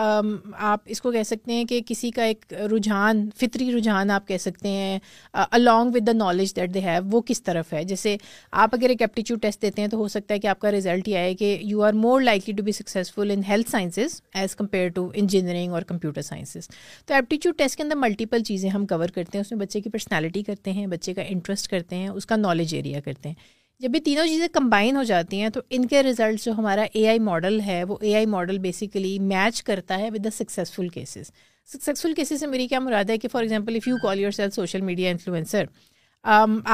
[0.72, 4.38] آپ اس کو کہہ سکتے ہیں کہ کسی کا ایک رجحان فطری رجحان آپ کہہ
[4.42, 5.00] سکتے ہیں
[5.40, 8.16] along with the knowledge that they have وہ کس طرف ہے جیسے
[8.64, 11.08] آپ اگر ایک ایپٹیچیوڈ ٹیسٹ دیتے ہیں تو ہو سکتا ہے کہ آپ کا ریزلٹ
[11.08, 14.90] یہ آئے کہ you are more likely to be successful in health sciences as compared
[14.96, 16.68] to engineering اور کمپیوٹر سائنسز
[17.06, 19.90] تو ایپٹیچیوڈ ٹیسٹ کے اندر ملٹیپل چیزیں ہم کور کرتے ہیں اس میں بچے کی
[19.90, 23.50] پرسنالٹی کرتے ہیں بچے کا انٹرسٹ کرتے ہیں اس کا نالج ایریا کرتے ہیں
[23.84, 27.08] جب بھی تینوں چیزیں کمبائن ہو جاتی ہیں تو ان کے ریزلٹ جو ہمارا اے
[27.14, 31.32] آئی ماڈل ہے وہ A I model basically match کرتا ہے with the successful cases
[31.74, 34.82] successful cases سے میری کیا مراد ہے کہ for example if you call yourself social
[34.92, 35.66] media influencer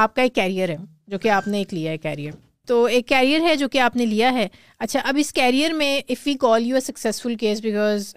[0.04, 0.76] آپ کا ایک کیریئر ہے
[1.14, 2.32] جو کہ آپ نے ایک لیا ہے کیریئر
[2.68, 4.46] تو ایک کیریئر ہے جو کہ آپ نے لیا ہے
[4.86, 8.12] اچھا اب اس کیریئر میں if you call you a successful case because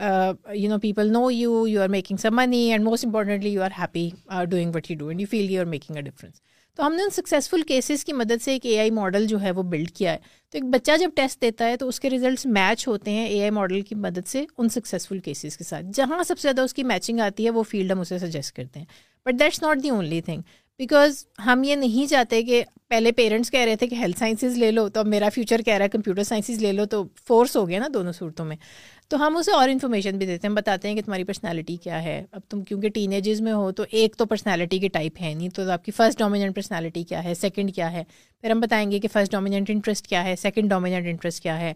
[0.53, 3.05] you know people know you you are making some money and most
[3.41, 4.09] you are happy
[4.49, 6.41] doing what you do and you feel you are making a difference
[6.81, 9.51] تو ہم نے ان successful cases کی مدد سے ایک اے I model جو ہے
[9.55, 10.17] وہ بلڈ کیا ہے
[10.51, 13.41] تو ایک بچہ جب ٹیسٹ دیتا ہے تو اس کے ریزلٹس میچ ہوتے ہیں اے
[13.41, 16.73] آئی ماڈل کی مدد سے ان سکسیزفل کیسز کے ساتھ جہاں سب سے زیادہ اس
[16.73, 18.85] کی میچنگ آتی ہے وہ فیلڈ ہم اسے سجیسٹ کرتے ہیں
[19.25, 20.41] but that's not the only thing
[20.81, 24.69] because ہم یہ نہیں چاہتے کہ پہلے پیرنٹس کہہ رہے تھے کہ ہیلتھ سائنسز لے
[24.71, 27.67] لو تو اب میرا فیوچر کہہ رہا ہے کمپیوٹر سائنسز لے لو تو فورس ہو
[27.69, 28.55] گیا نا دونوں صورتوں میں
[29.09, 32.15] تو ہم اسے اور انفارمیشن بھی دیتے ہیں بتاتے ہیں کہ تمہاری پرسنالٹی کیا ہے
[32.31, 35.49] اب تم کیونکہ ٹین ایجز میں ہو تو ایک تو پرسنالٹی کے ٹائپ ہے نہیں
[35.55, 38.03] تو آپ کی فرسٹ ڈومیننٹ پرسنالٹی کیا ہے سیکنڈ کیا ہے
[38.41, 41.71] پھر ہم بتائیں گے کہ فرسٹ ڈومیننٹ انٹرسٹ کیا ہے سیکنڈ ڈومیننٹ انٹرسٹ کیا ہے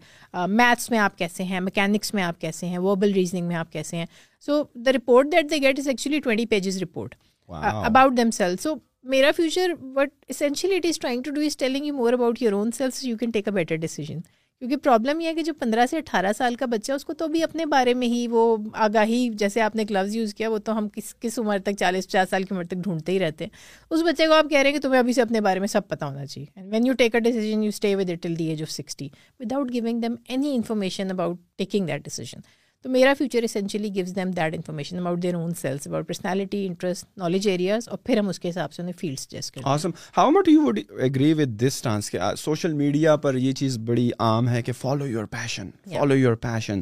[0.47, 3.97] میتھس میں آپ کیسے ہیں میکینکس میں آپ کیسے ہیں وربل ریزننگ میں آپ کیسے
[3.97, 4.05] ہیں
[4.45, 7.15] so the report that they get is actually twenty pages report
[7.61, 8.73] about themselves so
[9.09, 12.53] Mera Future but essentially it is trying to do is telling you more about your
[12.53, 14.19] own selves you can take a better decision
[14.59, 17.13] کیونکہ problem یہ ہے کہ جو پندرہ سے اٹھارہ سال کا بچہ ہے اس کو
[17.17, 18.41] تو ابھی اپنے بارے میں ہی وہ
[18.87, 22.07] آگاہی جیسے آپ نے گلوز یوز کیا وہ تو ہم کس کس عمر تک چالیس
[22.07, 23.51] پچاس سال کی عمر تک ڈھونڈتے ہی رہتے ہیں
[23.93, 25.87] اس بچے کو آپ کہہ رہے ہیں کہ تمہیں ابھی سے اپنے بارے میں سب
[25.87, 28.61] پتا ہونا چاہیے and when you take a decision you stay with until the age
[28.63, 32.39] of sixty without giving them any information about taking that decision
[32.85, 37.05] تو Mera Future essentially gives them that information about their own selves about personality interest
[37.17, 40.29] knowledge areas اور پھر ہم اس کے حساب سے انہیں fields جیس کریں awesome how
[40.31, 44.49] much you would agree with this trends کے سوشل میڈیا پر یہ چیز بڑی عام
[44.49, 46.81] ہے کہ follow your passion follow your passion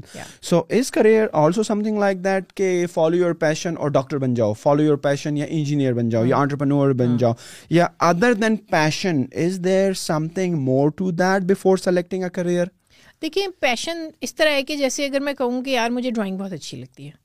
[0.50, 4.54] so is career also something like that کہ فالو یور پیشن اور ڈاکٹر بن جاؤ
[4.62, 6.96] فالو یور پیشن یا انجینئر بن جاؤ یا آنٹرپرنور mm.
[6.98, 7.18] بن mm.
[7.20, 7.34] جاؤ
[7.70, 9.94] یا other than passion is there
[10.36, 12.66] something more to that before selecting a career
[13.24, 16.54] دیکھیے پیشن اس طرح ہے کہ جیسے اگر میں کہوں کہ یار مجھے ڈرائنگ بہت
[16.54, 17.22] اچھی لگتی ہے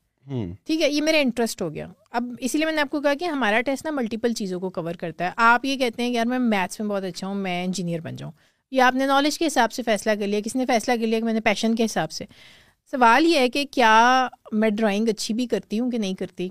[0.66, 1.86] ٹھیک ہے یہ میرا انٹرسٹ ہو گیا
[2.18, 4.70] اب اسی لیے میں نے آپ کو کہا کہ ہمارا ٹیسٹ نا ملٹیپل چیزوں کو
[4.76, 7.34] کور کرتا ہے آپ یہ کہتے ہیں کہ یار میں میتھس میں بہت اچھا ہوں
[7.46, 8.32] میں انجینئر بن جاؤں
[8.70, 11.18] یا آپ نے نالج کے حساب سے فیصلہ کر لیا کسی نے فیصلہ کر لیا
[11.18, 12.24] کہ میں نے پیشن کے حساب سے
[12.90, 13.92] سوال یہ ہے کہ کیا
[14.60, 16.48] میں ڈرائنگ اچھی بھی کرتی ہوں کہ نہیں کرتی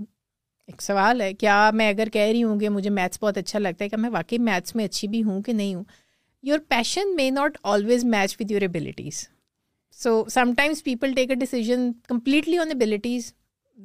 [0.68, 3.84] ایک سوال ہے کیا میں اگر کہہ رہی ہوں کہ مجھے میتھس بہت اچھا لگتا
[3.86, 5.84] ہے کہ میں واقعی میتھس میں اچھی بھی ہوں کہ نہیں ہوں
[6.50, 9.24] your passion may not always match with your abilities
[10.04, 10.10] so
[10.58, 13.32] sometimes people take a decision completely on abilities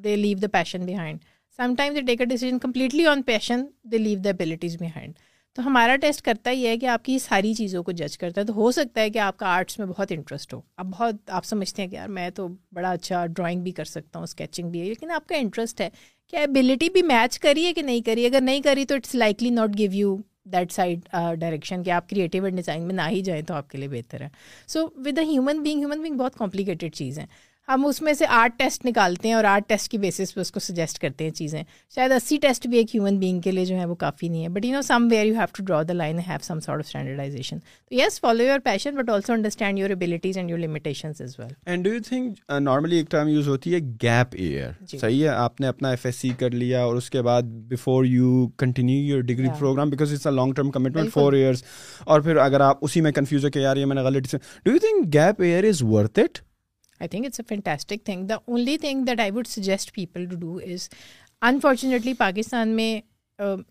[0.04, 1.18] they leave the passion behind
[1.76, 3.60] sometimes they take a decision completely on passion
[3.92, 5.14] they leave the abilities behind
[5.56, 8.46] تو ہمارا test کرتا ہی ہے کہ آپ کی ساری چیزوں کو جج کرتا ہے
[8.46, 11.44] تو ہو سکتا ہے کہ آپ کا آرٹس میں بہت انٹرسٹ ہو اب بہت آپ
[11.46, 12.48] سمجھتے ہیں کہ یار میں تو
[12.80, 15.88] بڑا اچھا ڈرائنگ بھی کر سکتا ہوں اسکیچنگ بھی ہے لیکن آپ کا انٹرسٹ ہے
[16.30, 19.50] کہ ابیلٹی بھی میچ کری ہے کہ نہیں کری اگر نہیں کری تو it's likely
[19.60, 20.16] not give you
[20.52, 21.00] that side
[21.40, 24.28] direction کہ آپ کریٹیو ڈیزائن میں نہ ہی جائیں تو آپ کے لیے بہتر ہے
[24.68, 27.26] so with human being human being بہت کمپلیکیٹیڈ چیز ہے
[27.68, 30.50] ہم اس میں سے آٹھ ٹیسٹ نکالتے ہیں اور آٹھ ٹیسٹ کی بیسس پہ اس
[30.52, 31.62] کو سجیسٹ کرتے ہیں چیزیں
[31.94, 34.48] شاید اسی ٹیسٹ بھی ایک ہیومن بینگ کے لیے جو ہے وہ کافی نہیں ہے
[34.56, 37.58] but you know somewhere you have to draw the line have some sort of standardisation
[37.88, 41.52] تو yes follow your passion but also understand your abilities and your limitation as well
[41.66, 44.70] and do you think normally ایک term use ہوتی ہے gap year
[45.00, 48.04] صحیح ہے آپ نے اپنا F S C کر لیا اور اس کے بعد before
[48.04, 51.62] you continue your degree program because it's a long term commitment four years
[52.04, 54.70] اور پھر اگر آپ اسی میں کنفیوز ہو کہ یار یہ میں نے غلط do
[54.72, 56.38] you think gap year is worth it
[57.02, 60.36] I think it's a fantastic thing the only thing that I would suggest people to
[60.40, 60.88] do is
[61.48, 62.90] unfortunately Pakistan میں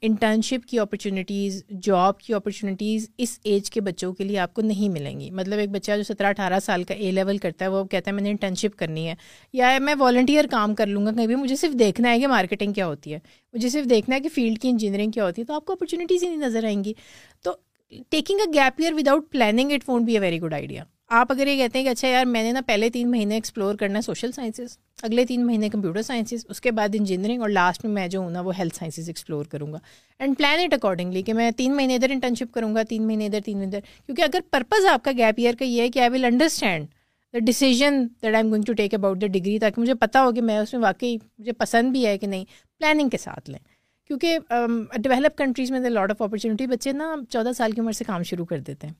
[0.03, 4.89] انٹرنشپ کی اپرچونیٹیز جاب کی opportunities اس age کے بچوں کے لیے آپ کو نہیں
[4.93, 7.83] ملیں گی مطلب ایک بچہ جو سترہ اٹھارہ سال کا اے لیول کرتا ہے وہ
[7.91, 9.13] کہتا ہے میں نے انٹرنشپ کرنی ہے
[9.53, 12.73] یا میں والنٹیئر کام کر لوں گا کہیں بھی مجھے صرف دیکھنا ہے کہ مارکیٹنگ
[12.79, 13.19] کیا ہوتی ہے
[13.53, 16.23] مجھے صرف دیکھنا ہے کہ فیلڈ کی انجینئرنگ کیا ہوتی ہے تو آپ کو اپرچونیٹیز
[16.23, 16.93] ہی نہیں نظر آئیں گی
[17.43, 17.55] تو
[18.09, 20.83] taking a gap year without planning it won't be a very good idea
[21.19, 23.75] آپ اگر یہ کہتے ہیں کہ اچھا یار میں نے نا پہلے تین مہینے ایکسپلور
[23.79, 27.83] کرنا ہے سوشل سائنسز اگلے تین مہینے کمپیوٹر سائنسز اس کے بعد انجینئرنگ اور لاسٹ
[27.85, 29.77] میں میں جو ہوں نا وہ ہیلتھ سائنسز ایکسپلور کروں گا
[30.19, 33.41] اینڈ پلان اٹ اکارڈنگلی کہ میں تین مہینے ادھر انٹرنشپ کروں گا تین مہینے ادھر
[33.45, 36.09] تین مہینے ادھر کیونکہ اگر پرپز آپ کا گیپ ایئر کا یہ ہے کہ I
[36.13, 36.87] will understand
[37.33, 40.31] the decision that I am going to take about the degree تاکہ مجھے پتا ہو
[40.35, 42.45] کہ میں اس میں واقعی مجھے پسند بھی ہے کہ نہیں
[42.79, 43.59] پلاننگ کے ساتھ لیں
[44.07, 44.37] کیونکہ
[45.01, 48.45] ڈیولپ کنٹریز میں لاڈ آف اپرچونیٹی بچے نا چودہ سال کی عمر سے کام شروع
[48.55, 48.93] کر دیتے ہیں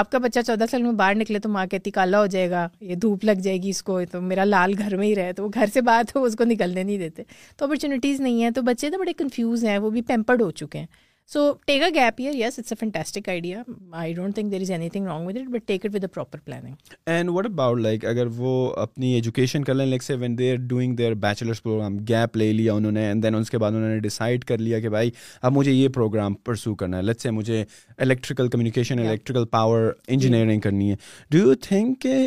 [0.00, 2.66] آپ کا بچہ چودہ سال میں باہر نکلے تو ماں کہتی کالا ہو جائے گا
[2.80, 5.44] یہ دھوپ لگ جائے گی اس کو تو میرا لال گھر میں ہی رہے تو
[5.44, 7.22] وہ گھر سے باہر تو اس کو نکلنے نہیں دیتے
[7.56, 10.78] تو اپرچونیٹیز نہیں ہیں تو بچے تو بڑے کنفیوز ہیں وہ بھی پیمپرڈ ہو چکے
[10.78, 10.86] ہیں
[11.30, 13.62] so take a a gap year yes it's idea
[13.98, 16.92] I don't think there is anything wrong with it but take it with proper planning
[17.12, 20.56] and what about like اگر وہ اپنی ایجوکیشن کر لیں لائک سے when they are
[20.68, 23.88] doing their bachelors program gap لے لیا انہوں نے اینڈ دین اس کے بعد انہوں
[23.88, 25.10] نے ڈیسائڈ کر لیا کہ بھائی
[25.42, 27.64] اب مجھے یہ پروگرام پرسو کرنا ہے لٹ سے مجھے
[27.98, 30.96] electrical communication electrical power engineering کرنی ہے
[31.30, 32.18] ڈو یو تھنک کہ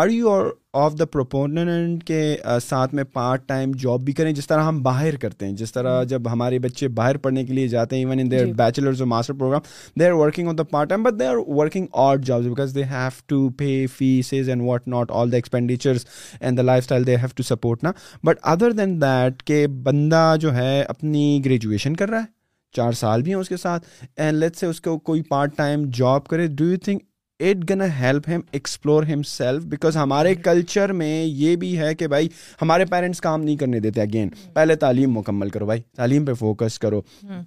[0.00, 2.18] آر یو اور آف دا پروپوننٹ کے
[2.62, 6.02] ساتھ میں پارٹ ٹائم جاب بھی کریں جس طرح ہم باہر کرتے ہیں جس طرح
[6.08, 9.32] جب ہمارے بچے باہر پڑھنے کے لیے جاتے ہیں ایون ان دیئر بیچلرز اور master
[9.38, 9.60] program
[10.00, 12.84] they are working on the part time but they are working out jobs because they
[12.90, 16.04] have to pay fees and what not all the expenditures
[16.40, 17.92] and the lifestyle they have to support نا
[18.26, 22.38] but other then that کہ بندہ جو ہے اپنی graduation کر رہا ہے
[22.76, 25.88] چار سال بھی ہیں اس کے ساتھ اینڈ لیٹ سے اس کو کوئی پارٹ ٹائم
[25.94, 27.04] جاب کرے do you think
[27.48, 32.28] it gonna help him explore himself because ہمارے کلچر میں یہ بھی ہے کہ بھائی
[32.62, 36.78] ہمارے پیرنٹس کام نہیں کرنے دیتے اگین پہلے تعلیم مکمل کرو بھائی تعلیم پہ فوکس
[36.78, 37.00] کرو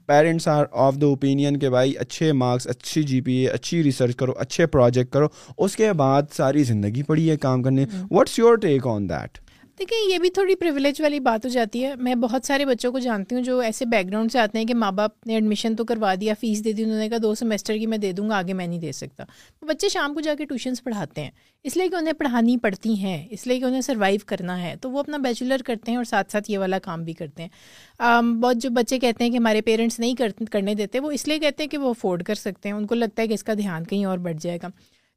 [0.06, 4.16] parents are of the opinion کہ بھائی اچھے مارکس اچھی جی پی اے اچھی ریسرچ
[4.16, 5.28] کرو اچھے پروجیکٹ کرو
[5.58, 9.38] اس کے بعد ساری زندگی پڑی ہے کام کرنے what's your take on that
[9.80, 13.00] دیکھیں یہ بھی تھوڑی پریولیج والی بات ہو جاتی ہے میں بہت سارے بچوں کو
[13.00, 15.86] جانتی ہوں جو ایسے بیک گراؤنڈ سے آتے ہیں کہ ماں باپ نے ایڈمیشن تو
[15.86, 18.38] کروا دیا فیس دے دی انہوں نے کہا دو سمیسٹر کی میں دے دوں گا
[18.38, 19.24] آگے میں نہیں دے سکتا
[19.68, 21.32] بچے شام کو جا کے ٹیوشنس پڑھاتے ہیں
[21.64, 24.92] اس لیے کہ انہیں پڑھانی پڑتی ہیں اس لیے کہ انہیں سروائیو کرنا ہے تو
[24.92, 28.62] وہ اپنا بیچولر کرتے ہیں اور ساتھ ساتھ یہ والا کام بھی کرتے ہیں بہت
[28.62, 30.16] جو بچے کہتے ہیں کہ ہمارے پیرنٹس نہیں
[30.52, 32.96] کرنے دیتے وہ اس لیے کہتے ہیں کہ وہ افورڈ کر سکتے ہیں ان کو
[32.96, 34.68] لگتا ہے کہ اس کا دھیان کہیں اور بڑھ جائے گا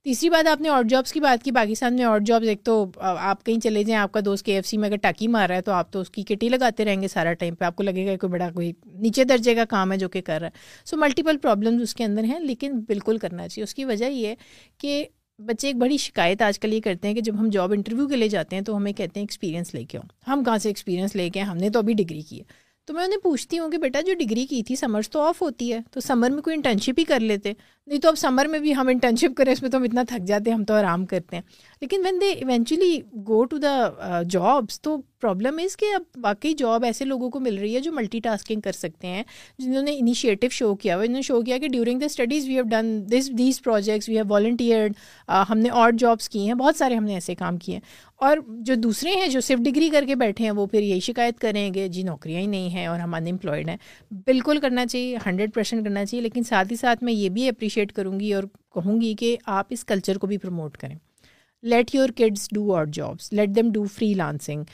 [0.07, 2.73] تیسری بات آپ نے آٹ جابس کی بات کی پاکستان میں آٹ جابس ایک تو
[3.07, 5.57] آپ کہیں چلے جائیں آپ کا دوست کے ایف سی میں اگر ٹاکی مار رہا
[5.57, 7.83] ہے تو آپ تو اس کی کٹی لگاتے رہیں گے سارا ٹائم پہ آپ کو
[7.83, 10.85] لگے گا کوئی بڑا کوئی نیچے درجے کا کام ہے جو کہ کر رہا ہے
[10.91, 14.27] سو ملٹیپل پرابلمز اس کے اندر ہیں لیکن بالکل کرنا چاہیے اس کی وجہ یہ
[14.29, 14.35] ہے
[14.81, 15.05] کہ
[15.47, 18.17] بچے ایک بڑی شکایت آج کل یہ کرتے ہیں کہ جب ہم جاب انٹرویو کے
[18.17, 21.17] لیے جاتے ہیں تو ہمیں کہتے ہیں ایکسپیرینس لے کے آؤں ہم کہاں سے ایکسپیرینس
[21.17, 23.79] لے کے ہم نے تو ابھی ڈگری کی ہے تو میں انہیں پوچھتی ہوں کہ
[23.79, 26.99] بیٹا جو ڈگری کی تھی سمرس تو آف ہوتی ہے تو سمر میں کوئی انٹرنشپ
[26.99, 27.53] ہی کر لیتے
[27.87, 30.27] نہیں تو اب سمر میں بھی ہم انٹرنشپ کریں اس میں تو ہم اتنا تھک
[30.27, 31.43] جاتے ہیں ہم تو آرام کرتے ہیں
[31.81, 33.73] لیکن when they eventually go to the
[34.31, 37.93] jobs تو پرابلم از کہ اب واقعی جاب ایسے لوگوں کو مل رہی ہے جو
[37.93, 39.23] ملٹی ٹاسکنگ کر سکتے ہیں
[39.59, 42.55] جنہوں نے انیشیٹو شو کیا ہوا انہوں نے شو کیا کہ during the studies we
[42.55, 44.93] have done this these projects we have volunteered
[45.51, 47.83] ہم نے اور جابس کیے ہیں بہت سارے ہم نے ایسے کام کیے ہیں
[48.27, 48.37] اور
[48.67, 51.69] جو دوسرے ہیں جو صرف ڈگری کر کے بیٹھے ہیں وہ پھر یہی شکایت کریں
[51.75, 53.77] گے جی نوکریاں ہی نہیں ہیں اور ہم ان امپلائڈ ہیں
[54.27, 57.93] بالکل کرنا چاہیے ہنڈریڈ پرسینٹ کرنا چاہیے لیکن ساتھ ہی ساتھ میں یہ بھی اپریشیٹ
[57.93, 60.95] کروں گی اور کہوں گی کہ آپ اس کلچر کو بھی پروموٹ کریں
[61.63, 64.65] let your kids do our jobs let them do freelancing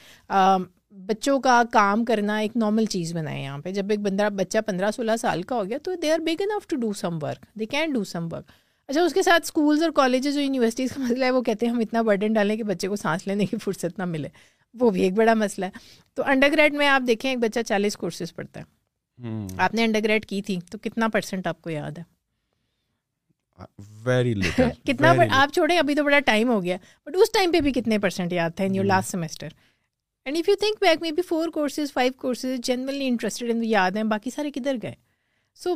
[1.06, 4.90] بچوں کا کام کرنا ایک نارمل چیز بنائے یہاں پہ جب ایک بندہ بچہ پندرہ
[4.96, 7.66] سولہ سال کا ہو گیا تو they are big enough to do some work they
[7.66, 8.50] can do some work
[8.88, 11.72] اچھا اس کے ساتھ اسکولز اور کالجز اور یونیورسٹیز کا مسئلہ ہے وہ کہتے ہیں
[11.72, 14.28] ہم اتنا برڈن ڈالیں کہ بچے کو سانس لینے کی فرصت نہ ملے
[14.80, 15.70] وہ بھی ایک بڑا مسئلہ ہے
[16.14, 20.00] تو انڈر گریڈ میں آپ دیکھیں ایک بچہ چالیس کورسز پڑھتا ہے آپ نے انڈر
[20.04, 22.02] گریڈ کی تھی تو کتنا پرسینٹ آپ کو یاد ہے
[24.04, 27.60] ویری لٹل کتنا آپ چھوڑیں ابھی تو بڑا ٹائم ہو گیا بٹ اس ٹائم پہ
[27.60, 29.48] بھی کتنے پرسینٹ یاد تھا in your last semester
[30.24, 34.02] and if you think back maybe four courses five courses generally interested in یاد ہیں
[34.14, 34.94] باقی سارے کدھر گئے
[35.62, 35.74] سو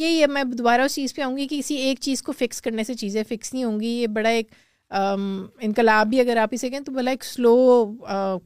[0.00, 2.62] یہی ہے میں دوبارہ اس چیز پہ آؤں گی کہ کسی ایک چیز کو فکس
[2.62, 4.48] کرنے سے چیزیں فکس نہیں ہوں گی یہ بڑا ایک
[4.96, 7.54] انقلاب بھی اگر آپ اسے کہیں تو بلا ایک سلو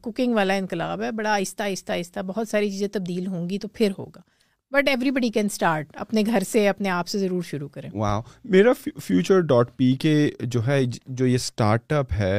[0.01, 3.67] کوکنگ والا انقلاب ہے بڑا آہستہ آہستہ آہستہ بہت ساری چیزیں تبدیل ہوں گی تو
[3.73, 4.21] پھر ہوگا
[4.73, 7.89] but everybody can start اپنے گھر سے اپنے آپ سے ضرور شروع کریں
[8.53, 10.13] میرا فیوچر ڈاٹ پی کے
[10.53, 12.33] جو ہے جو یہ اسٹارٹ اپ ہے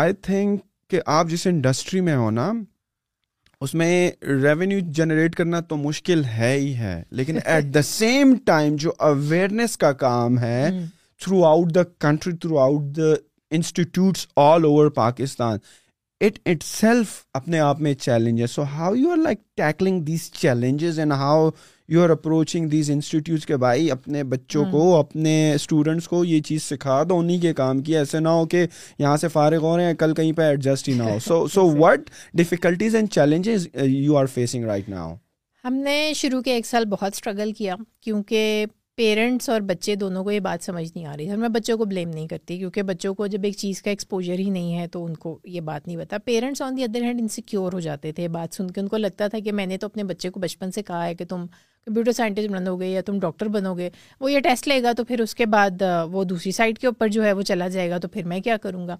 [0.00, 2.50] آئی جی۔ تھنک کہ آپ جس انڈسٹری میں ہو نا
[3.64, 3.90] اس میں
[4.42, 9.76] ریونیو جنریٹ کرنا تو مشکل ہے ہی ہے لیکن ایٹ دا سیم ٹائم جو اویئرنیس
[9.84, 10.70] کا کام ہے
[11.52, 13.14] throughout the country throughout the
[13.56, 15.58] institutes all over Pakistan
[16.26, 20.98] it itself اپنے آپ میں چیلنج ہے so how you are like tackling these challenges
[21.00, 21.48] and how
[21.88, 24.70] you are approaching these institutes کے بھائی اپنے بچوں hmm.
[24.72, 28.44] کو اپنے اسٹوڈنٹس کو یہ چیز سکھا دو انہیں کے کام کی ایسے نہ ہو
[28.50, 28.64] کہ
[28.98, 31.64] یہاں سے فارغ ہو رہے ہیں کل کہیں پہ ایڈجسٹ ہی نہ ہو so so
[31.76, 32.10] what
[32.42, 35.06] difficulties and challenges you are facing right نہ
[35.64, 38.64] ہم نے شروع کے ایک سال بہت اسٹرگل کیا کیونکہ
[38.96, 41.84] پیرنٹس اور بچے دونوں کو یہ بات سمجھ نہیں آ رہی ہے میں بچوں کو
[41.90, 45.04] بلیم نہیں کرتی کیونکہ بچوں کو جب ایک چیز کا ایکسپوجر ہی نہیں ہے تو
[45.04, 48.26] ان کو یہ بات نہیں پتا parents on the other hand ان ہو جاتے تھے
[48.34, 50.70] بات سن کے ان کو لگتا تھا کہ میں نے تو اپنے بچے کو بچپن
[50.74, 51.46] سے کہا ہے کہ تم
[51.86, 53.88] کمپیوٹر سائنٹسٹ بنو گے یا تم ڈاکٹر بنو گے
[54.20, 57.08] وہ یہ ٹیسٹ لے گا تو پھر اس کے بعد وہ دوسری سائڈ کے اوپر
[57.16, 58.96] جو ہے وہ چلا جائے گا تو پھر میں کیا کروں گا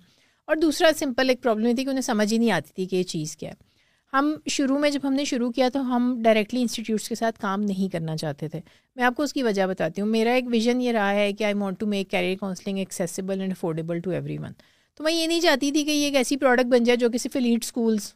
[0.49, 2.97] اور دوسرا سمپل ایک پرابلم یہ تھی کہ انہیں سمجھ ہی نہیں آتی تھی کہ
[2.97, 3.71] یہ چیز کیا ہے
[4.15, 7.61] ہم شروع میں جب ہم نے شروع کیا تو ہم ڈائریکٹلی انسٹیٹیوٹس کے ساتھ کام
[7.61, 8.61] نہیں کرنا چاہتے تھے
[8.97, 11.45] میں آپ کو اس کی وجہ بتاتی ہوں میرا ایک ویژن یہ رہا ہے کہ
[11.45, 14.53] I want to make career counselling accessible and affordable to everyone
[14.97, 17.19] تو میں یہ نہیں چاہتی تھی کہ یہ ایک ایسی پروڈکٹ بن جائے جو کہ
[17.19, 18.13] صرف ایلیٹ اسکولس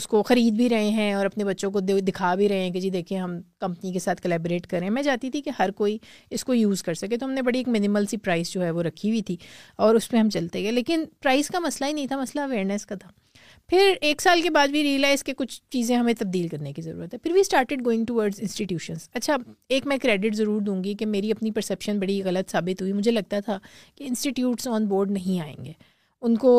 [0.00, 2.80] اس کو خرید بھی رہے ہیں اور اپنے بچوں کو دکھا بھی رہے ہیں کہ
[2.80, 5.96] جی دیکھیں ہم کمپنی کے ساتھ کلیبریٹ کریں میں چاہتی تھی کہ ہر کوئی
[6.30, 8.70] اس کو یوز کر سکے تو ہم نے بڑی ایک منیمل سی پرائز جو ہے
[8.78, 9.36] وہ رکھی ہوئی تھی
[9.86, 12.86] اور اس پہ ہم چلتے گئے لیکن پرائز کا مسئلہ ہی نہیں تھا مسئلہ اویئرنیس
[12.86, 13.10] کا تھا
[13.70, 17.14] پھر ایک سال کے بعد بھی ریئلائز کہ کچھ چیزیں ہمیں تبدیل کرنے کی ضرورت
[17.14, 19.36] ہے پھر we started going towards institutions اچھا
[19.68, 23.10] ایک میں کریڈٹ ضرور دوں گی کہ میری اپنی پرسیپشن بڑی غلط ثابت ہوئی مجھے
[23.10, 23.58] لگتا تھا
[23.94, 25.72] کہ انسٹیٹیوٹس آن بورڈ نہیں آئیں گے
[26.24, 26.50] ان کو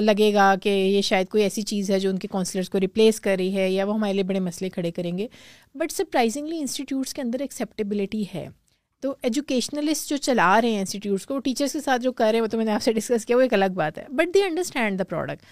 [0.00, 3.20] لگے گا کہ یہ شاید کوئی ایسی چیز ہے جو ان کے کونسلرس کو ریپلیس
[3.20, 5.26] کر رہی ہے یا وہ ہمارے لیے بڑے مسئلے کھڑے کریں گے
[5.78, 8.46] بٹ سرپرائزنگلی انسٹیٹیوٹس کے اندر ایکسیپٹیبلٹی ہے
[9.02, 12.34] تو ایجوکیشنلسٹ جو چلا رہے ہیں انسٹیٹیوٹس کو وہ ٹیچرس کے ساتھ جو کر رہے
[12.34, 14.34] ہیں وہ تو میں نے آپ سے ڈسکس کیا وہ ایک الگ بات ہے but
[14.34, 15.44] they understand the product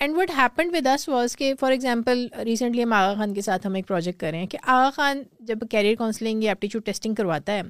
[0.00, 3.66] and what happened with this was کہ فار ایگزامپل ریسنٹلی ہم آغا خان کے ساتھ
[3.66, 7.14] ہم ایک پروجیکٹ کر رہے ہیں کہ آغا خان جب کیریئر کاؤنسلنگ یا ایپٹیچیوڈ ٹیسٹنگ
[7.14, 7.62] کرواتا ہے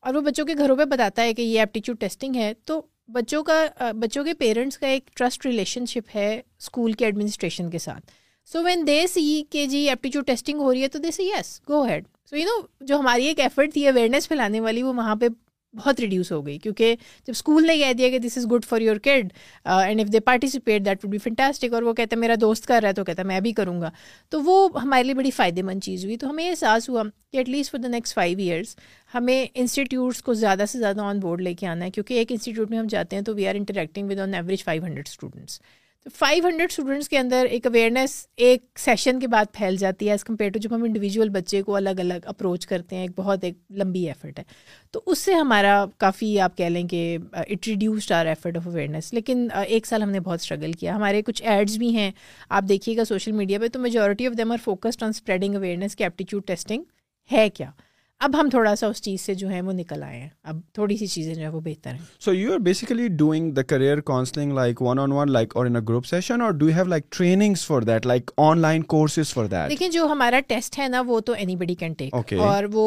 [0.00, 2.80] اور وہ بچوں کے گھروں پہ بتاتا ہے کہ یہ ایپٹیچیوڈ ٹیسٹنگ ہے تو
[3.12, 3.62] بچوں کا
[4.00, 8.10] بچوں کے پیرنٹس کا ایک ٹرسٹ ریلیشن شپ ہے اسکول کے ایڈمنسٹریشن کے ساتھ
[8.52, 11.58] سو وین دے سی کہ جی ایپٹیچیوڈ ٹیسٹنگ ہو رہی ہے تو they see yes
[11.68, 15.14] go ahead so you know جو ہماری ایک ایفرٹ تھی اویئرنیس پھیلانے والی وہ وہاں
[15.20, 15.28] پہ
[15.76, 16.94] بہت ریڈیوس ہو گئی کیونکہ
[17.26, 19.28] جب اسکول نے کہہ دیا کہ this is good for your kid
[19.66, 22.80] and if they participate that would be fantastic اور وہ کہتا ہے میرا دوست کر
[22.82, 23.90] رہا ہے تو کہتا ہے میں بھی کروں گا
[24.30, 27.48] تو وہ ہمارے لیے بڑی فائدے مند چیز ہوئی تو ہمیں احساس ہوا کہ at
[27.48, 28.74] least for the next five years
[29.14, 32.70] ہمیں انسٹیٹیوٹس کو زیادہ سے زیادہ آن بورڈ لے کے آنا ہے کیونکہ ایک انسٹیٹیوٹ
[32.70, 35.60] میں ہم جاتے ہیں تو we are interacting with on average five hundred students
[36.04, 38.10] تو فائیو ہنڈریڈ اسٹوڈنٹس کے اندر ایک اویئرنیس
[38.44, 41.76] ایک سیشن کے بعد پھیل جاتی ہے ایز کمپیئر ٹو جب ہم انڈیویجول بچے کو
[41.76, 44.44] الگ الگ اپروچ کرتے ہیں ایک بہت ایک لمبی ایفرٹ ہے
[44.92, 47.16] تو اس سے ہمارا کافی آپ کہہ لیں کہ
[47.66, 51.22] reduced our effort of awareness لیکن uh, ایک سال ہم نے بہت اسٹرگل کیا ہمارے
[51.26, 52.10] کچھ ایڈس بھی ہیں
[52.48, 55.96] آپ دیکھیے گا سوشل میڈیا پہ تو majority of them are focused on spreading awareness
[55.96, 56.82] کی ایپٹیچیوڈ ٹیسٹنگ
[57.32, 57.70] ہے کیا
[58.24, 60.96] اب ہم تھوڑا سا اس چیز سے جو ہے وہ نکل آئے ہیں اب تھوڑی
[60.96, 64.52] سی چیزیں جو ہے وہ بہتر ہیں so you are basically doing the career counselling
[64.54, 67.54] like one on one like or in a group session or do have like training
[67.66, 71.32] for that like online courses for that دیکھیں جو ہمارا ٹیسٹ ہے نا وہ تو
[71.38, 72.86] any body can take اور وہ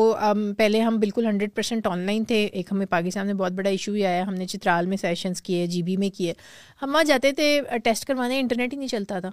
[0.58, 3.92] پہلے ہم بالکل ہنڈریڈ پرسینٹ آن لائن تھے ایک ہمیں پاکستان میں بہت بڑا ایشو
[3.92, 6.34] بھی آیا ہم نے چترال میں سیشنس کیے جی بی میں کیے
[6.82, 9.32] ہم وہاں جاتے تھے ٹیسٹ کروانے انٹرنیٹ ہی نہیں چلتا تھا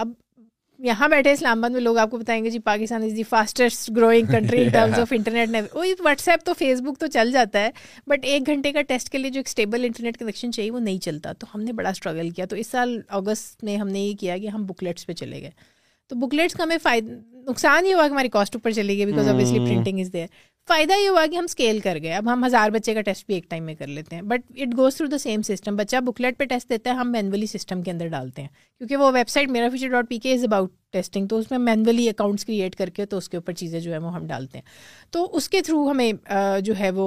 [0.00, 0.12] اب
[0.84, 3.90] یہاں بیٹھے اسلام آباد میں لوگ آپ کو بتائیں گے جی Pakistan is the fastest
[3.96, 7.60] growing country in terms of internet وہی واٹس ایپ تو فیس بک تو چل جاتا
[7.64, 7.70] ہے
[8.10, 10.98] بٹ ایک گھنٹے کا ٹیسٹ کے لیے جو ایک اسٹیبل انٹرنیٹ کنیکشن چاہیے وہ نہیں
[11.04, 14.14] چلتا تو ہم نے بڑا اسٹرگل کیا تو اس سال اگست میں ہم نے یہ
[14.20, 15.50] کیا کہ ہم بکلیٹس پہ چلے گئے
[16.08, 17.12] تو بکلیٹس کا ہمیں فائدہ
[17.50, 20.26] نقصان یہ ہوا کہ ہماری کاسٹ اوپر چلے گی because obviously printing is there
[20.72, 23.34] فائدہ یہ ہوا کہ ہم اسکیل کر گئے اب ہم ہزار بچے کا ٹیسٹ بھی
[23.34, 26.38] ایک ٹائم میں کر لیتے ہیں but it goes through the same system بچہ بکلیٹ
[26.38, 29.50] پہ ٹیسٹ دیتا ہے ہم مینولی سسٹم کے اندر ڈالتے ہیں کیونکہ وہ ویب سائٹ
[29.56, 32.90] میرا future dot P K is about testing تو اس میں مینولی اکاؤنٹس کریٹ کر
[32.96, 35.60] کے تو اس کے اوپر چیزیں جو ہیں وہ ہم ڈالتے ہیں تو اس کے
[35.66, 36.10] تھرو ہمیں
[36.70, 37.06] جو ہے وہ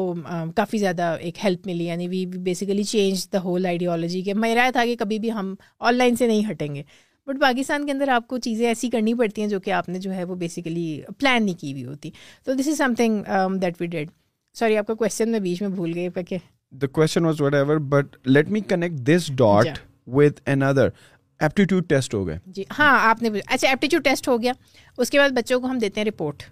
[0.55, 4.85] کافی زیادہ ایک ہیلپ ملی یعنی we basically change the whole ideology کہ میرا تھا
[4.85, 5.53] کہ کبھی بھی ہم
[5.89, 6.83] آن لائن سے نہیں ہٹیں گے
[7.27, 9.99] بٹ پاکستان کے اندر آپ کو چیزیں ایسی کرنی پڑتی ہیں جو کہ آپ نے
[9.99, 10.85] جو ہے وہ بیسیکلی
[11.19, 12.09] پلان نہیں کی ہوئی ہوتی
[12.45, 13.21] تو this is something
[13.61, 14.09] that we did
[14.59, 16.35] sorry آپ کا کوشچن میں بیچ میں بھول گئی آپ کا
[16.81, 19.79] the question was whatever but let me connect this dot
[20.17, 20.87] with another
[21.39, 24.51] aptitude test ہو گئے جی ہاں آپ نے اچھا ایپٹیٹیوڈ ٹیسٹ ہو گیا
[24.97, 26.43] اس کے بعد بچوں کو ہم دیتے ہیں رپورٹ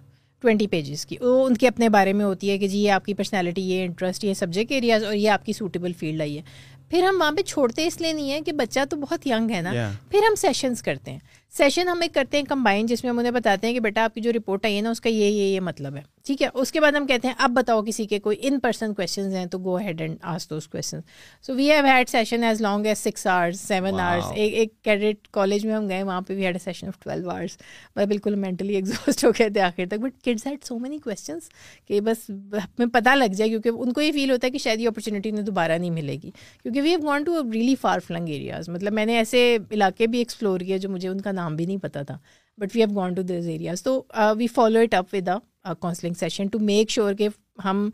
[0.42, 3.04] ٹوینٹی پیجز کی وہ ان کے اپنے بارے میں ہوتی ہے کہ جی یہ آپ
[3.04, 6.42] کی پرسنالٹی یہ انٹرسٹ یہ سبجیکٹ ایریاز اور یہ آپ کی سوٹیبل فیلڈ آئی ہے
[6.90, 9.60] پھر ہم وہاں پہ چھوڑتے اس لیے نہیں ہے کہ بچہ تو بہت ینگ ہے
[9.62, 9.72] نا
[10.10, 11.18] پھر ہم سیشنس کرتے ہیں
[11.56, 14.14] سیشن ہم ایک کرتے ہیں کمبائن جس میں ہم انہیں بتاتے ہیں کہ بیٹا آپ
[14.14, 16.48] کی جو رپورٹ آئی ہے نا اس کا یہ یہ یہ مطلب ہے ٹھیک ہے
[16.60, 19.44] اس کے بعد ہم کہتے ہیں اب بتاؤ کسی کے کوئی ان پرسن کویشچنز ہیں
[19.52, 21.00] تو go ahead and ask those question
[21.46, 25.28] so we have had session as long as six hours seven hours ایک ایک کیڈیٹ
[25.34, 27.56] کالج میں ہم گئے وہاں پہ we had a session of twelve hours
[27.96, 31.48] میں بالکل مینٹلی ایگزاسٹ ہو گئے تھے آخر تک but kids had so many questions
[31.88, 34.80] کہ بس ہمیں پتہ لگ جائے کیونکہ ان کو یہ فیل ہوتا ہے کہ شاید
[34.80, 36.30] یہ اپرچونیٹی انہیں دوبارہ نہیں ملے گی
[36.62, 40.18] کیونکہ we have want to really for filling areas مطلب میں نے ایسے علاقے بھی
[40.18, 42.16] ایکسپلور کیا جو مجھے ان کا نام نام بھی نہیں پتا تھا
[42.60, 44.00] but we have gone to these areas تو
[44.38, 45.28] we follow it up with
[45.80, 47.28] counselling session to make sure کہ
[47.64, 47.88] ہم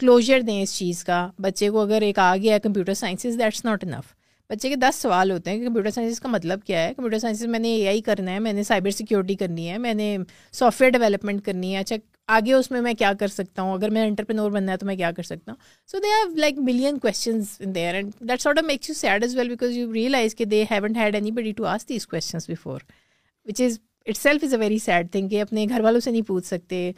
[0.00, 3.84] کلوجر دیں اس چیز کا بچے کو اگر ایک آ گیا computer sciences that's not
[3.84, 4.12] enough
[4.50, 7.46] بچے کے دس سوال ہوتے ہیں کہ کمپیوٹر سائنسز کا مطلب کیا ہے کمپیوٹر سائنسز
[7.52, 10.16] میں نے اے آئی کرنا ہے میں نے سائبر سیکیورٹی کرنی ہے میں نے
[10.58, 11.96] سافٹ ویئر ڈیولپمنٹ کرنی ہے اچھا
[12.32, 14.94] آگے اس میں میں کیا کر سکتا ہوں اگر میں انٹرپرینور بننا ہے تو میں
[14.96, 15.58] کیا کر سکتا ہوں
[15.90, 19.36] so they have like million questions in their and that of makes you sad as
[19.36, 22.80] well because you realise کہ they haven't had anybody to ask these questions before
[23.48, 23.78] which is
[24.16, 26.90] itself is a very sad thing کہ اپنے گھر والوں سے نہیں پوچھ سکتے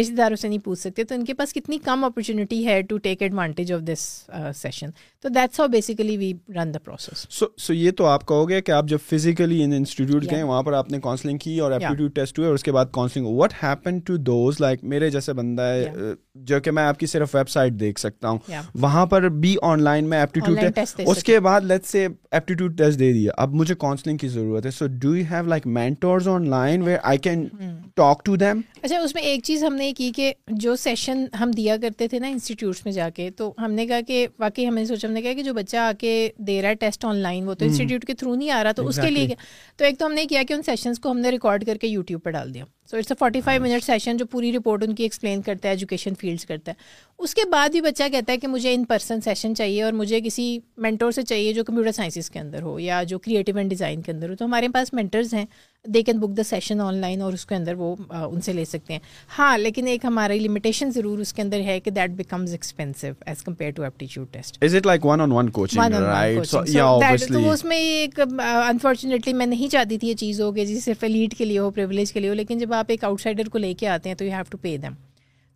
[0.00, 2.98] رشتے داروں سے نہیں پوچھ سکتے تو ان کے پاس کتنی کم اپرچونیٹی ہے to
[3.06, 4.00] take advantage of this
[4.58, 4.90] session
[5.22, 7.26] تو that's how basically we run the process
[7.64, 10.72] so یہ تو آپ کہو گے کہ آپ جب فزیکلی ان انسٹیٹیوٹ گئے وہاں پر
[10.78, 13.98] آپ نے کاؤنسلنگ کی اور ایپٹیوڈ ٹیسٹ ہوئے اور اس کے بعد counselling what happen
[14.06, 17.48] to those like میرے جیسے بندہ ہے uh, جو کہ میں آپ کی صرف ویب
[17.48, 18.38] سائٹ دیکھ سکتا ہوں
[18.82, 23.12] وہاں پر بھی آن لائن میں ایپٹیوڈ اس کے بعد لیٹ سے ایپٹیوڈ ٹیسٹ دے
[23.12, 26.98] دیا اب مجھے کاؤنسلنگ کی ضرورت ہے so do you have like mentors online where
[27.02, 27.46] I can
[27.96, 31.50] talk to them اچھا اس میں ایک چیز ہم نے کی کہ جو سیشن ہم
[31.56, 34.74] دیا کرتے تھے نا انسٹیٹیوٹس میں جا کے تو ہم نے کہا کہ واقعی ہم
[34.74, 36.12] نے سوچا ہم نے کہا کہ جو بچہ آ کے
[36.46, 38.86] دے رہا ہے ٹیسٹ آن لائن وہ تو انسٹیٹیوٹ کے تھرو نہیں آ رہا تو
[38.88, 39.34] اس کے لیے
[39.76, 41.86] تو ایک تو ہم نے کیا کہ ان سیشنس کو ہم نے ریکارڈ کر کے
[41.86, 44.94] یوٹیوب پہ ڈال دیا so it's a forty five minute session جو پوری رپورٹ ان
[44.94, 46.90] کی ایکسپلین کرتا ہے ایجوکیشن فیلڈس کرتا ہے
[47.24, 50.20] اس کے بعد بھی بچہ کہتا ہے کہ مجھے ان پرسن سیشن چاہیے اور مجھے
[50.24, 50.58] کسی
[50.88, 54.12] مینٹور سے چاہیے جو کمپیوٹر سائنسز کے اندر ہو یا جو کریٹو اینڈ ڈیزائن کے
[54.12, 55.44] اندر ہو تو ہمارے پاس مینٹرز ہیں
[55.90, 58.92] they can book the session online اور اس کے اندر وہ ان سے لے سکتے
[58.92, 59.00] ہیں
[59.38, 63.42] ہاں لیکن ایک ہماری لمیٹیشن ضرور اس کے اندر ہے کہ that becomes expensive as
[63.44, 67.32] compare to aptitude test is it like one on one coaching right so یا obviously
[67.32, 71.02] تو اس میں ایک انفارچونیٹلی میں نہیں چاہتی تھی یہ چیز ہو کہ جی صرف
[71.04, 73.58] ایلیٹ کے لیے ہو پریویلیج کے لیے ہو لیکن جب آپ ایک آؤٹ سائڈر کو
[73.58, 74.92] لے کے آتے ہیں تو you have to pay them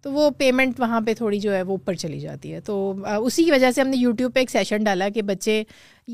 [0.06, 2.74] تو وہ پیمنٹ وہاں پہ تھوڑی جو ہے وہ اوپر چلی جاتی ہے تو
[3.26, 5.62] اسی کی وجہ سے ہم نے یوٹیوب پہ ایک سیشن ڈالا کہ بچے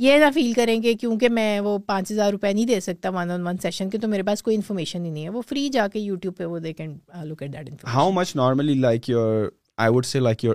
[0.04, 3.30] یہ نہ فیل کریں کہ کیونکہ میں وہ پانچ ہزار روپے نہیں دے سکتا ون
[3.30, 5.86] آن ون سیشن کے تو میرے پاس کوئی انفارمیشن ہی نہیں ہے وہ فری جا
[5.92, 6.72] کے یوٹیوب پہ وہ دے
[8.36, 9.48] نارملی لائک یور
[9.88, 10.48] ہم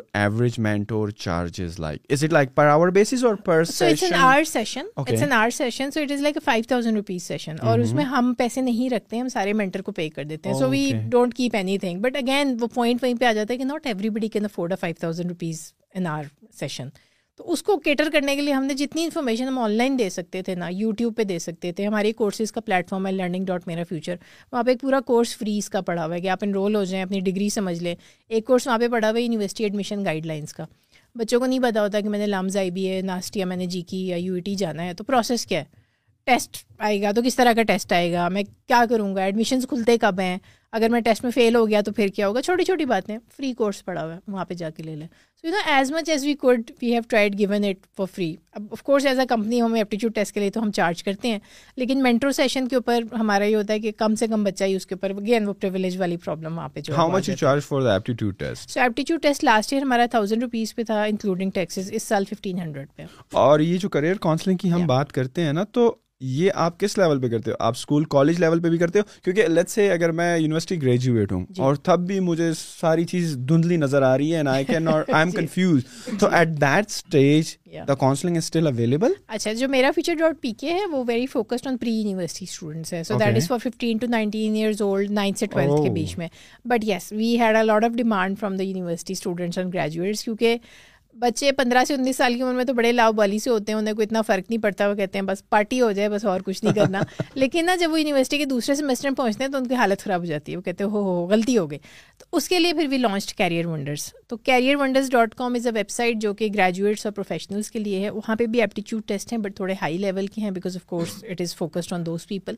[8.37, 12.95] پیسے نہیں رکھتے ہیں so we don't keep anything but again وہ
[17.37, 20.09] تو اس کو کیٹر کرنے کے لیے ہم نے جتنی انفارمیشن ہم آن لائن دے
[20.09, 23.67] سکتے تھے نا یوٹیوب پہ دے سکتے تھے ہمارے کورسز کا پلیٹفارم ہے لرننگ ڈاٹ
[23.67, 24.15] میرا فیوچر
[24.51, 27.03] وہاں پہ ایک پورا کورس فریز کا پڑھا ہوا ہے کہ آپ انرول ہو جائیں
[27.05, 27.93] اپنی ڈگری سمجھ لیں
[28.27, 30.65] ایک کورس وہاں پہ پڑھا ہوا ہے یونیورسٹی ایڈمیشن گائڈ لائنس کا
[31.19, 33.65] بچوں کو نہیں پتا ہوتا کہ میں نے لامز آئی بی ہے ناسٹیا میں نے
[33.75, 35.65] جی کی یا یو ای ٹی جانا ہے تو پروسیس کیا ہے
[36.25, 39.65] ٹیسٹ آئے گا تو کس طرح کا ٹیسٹ آئے گا میں کیا کروں گا ایڈمیشنس
[39.69, 40.37] کھلتے کب ہیں
[40.75, 43.51] اگر میں ٹیسٹ میں فیل ہو گیا تو پھر کیا ہوگا چھوٹی چھوٹی باتیں فری
[43.57, 45.07] کورس پڑا ہوا ہے وہاں پہ جا کے لے لیں
[45.41, 48.33] so you know as much as we could we have tried given it for free
[48.53, 51.27] اب of course as a company ہمیں ایپٹیچیوڈ ٹیسٹ کے لیے تو ہم چارج کرتے
[51.31, 51.39] ہیں
[51.77, 54.75] لیکن مینٹرو سیشن کے اوپر ہمارا یہ ہوتا ہے کہ کم سے کم بچہ ہی
[54.75, 57.61] اس کے اوپر گین وہ پریولیج والی پرابلم وہاں پہ جو how much you charge
[57.67, 61.51] for the aptitude test so aptitude test last year ہمارا تھاؤزینڈ روپیز پہ تھا انکلوڈنگ
[61.55, 63.03] ٹیکسز اس سال ففٹین ہنڈریڈ پہ
[63.47, 65.93] اور یہ جو کریئر کاؤنسلنگ کی ہم بات کرتے ہیں نا تو
[66.27, 69.03] یہ آپ کس لیول پہ کرتے ہو آپ اسکول کالج لیول پہ بھی کرتے ہو
[69.23, 73.35] کیونکہ لیٹ سے اگر میں یونیورسٹی گریجویٹ ہوں جی۔ اور تب بھی مجھے ساری چیز
[73.49, 74.55] دھندلی نظر آ رہی ہے دا
[77.13, 77.41] جی۔
[77.73, 79.91] جی۔ اچھا، جو میرا
[90.23, 90.57] کیونکہ
[91.19, 93.77] بچے پندرہ سے انیس سال کی عمر میں تو بڑے لاؤ بالی سے ہوتے ہیں
[93.79, 96.39] انہیں کوئی اتنا فرق نہیں پڑتا وہ کہتے ہیں بس پارٹی ہو جائے بس اور
[96.45, 97.01] کچھ نہیں کرنا
[97.35, 100.03] لیکن نا جب وہ یونیورسٹی کے دوسرے سیمسٹر میں پہنچتے ہیں تو ان کی حالت
[100.03, 101.79] خراب ہو جاتی ہے وہ کہتے ہیں ہو ہو غلطی ہو گئی
[102.17, 105.65] تو اس کے لیے پھر بھی لانچ کیریئر ونڈرس تو career wonders dot com is
[105.67, 109.33] a website جو کہ گریجویٹس اور پروفیشنلس کے لیے ہے وہاں پہ بھی ایپٹیچیوڈ ٹیسٹ
[109.33, 112.27] ہیں بٹ تھوڑے ہائی لیول کے ہیں because of course it is focused on those
[112.27, 112.55] people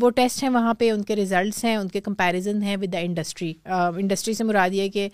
[0.00, 2.98] وہ ٹیسٹ ہیں وہاں پہ ان کے ریزلٹس ہیں ان کے کمپیریزن ہیں ود دا
[2.98, 5.08] انڈسٹری انڈسٹری سے مراد یہ کہ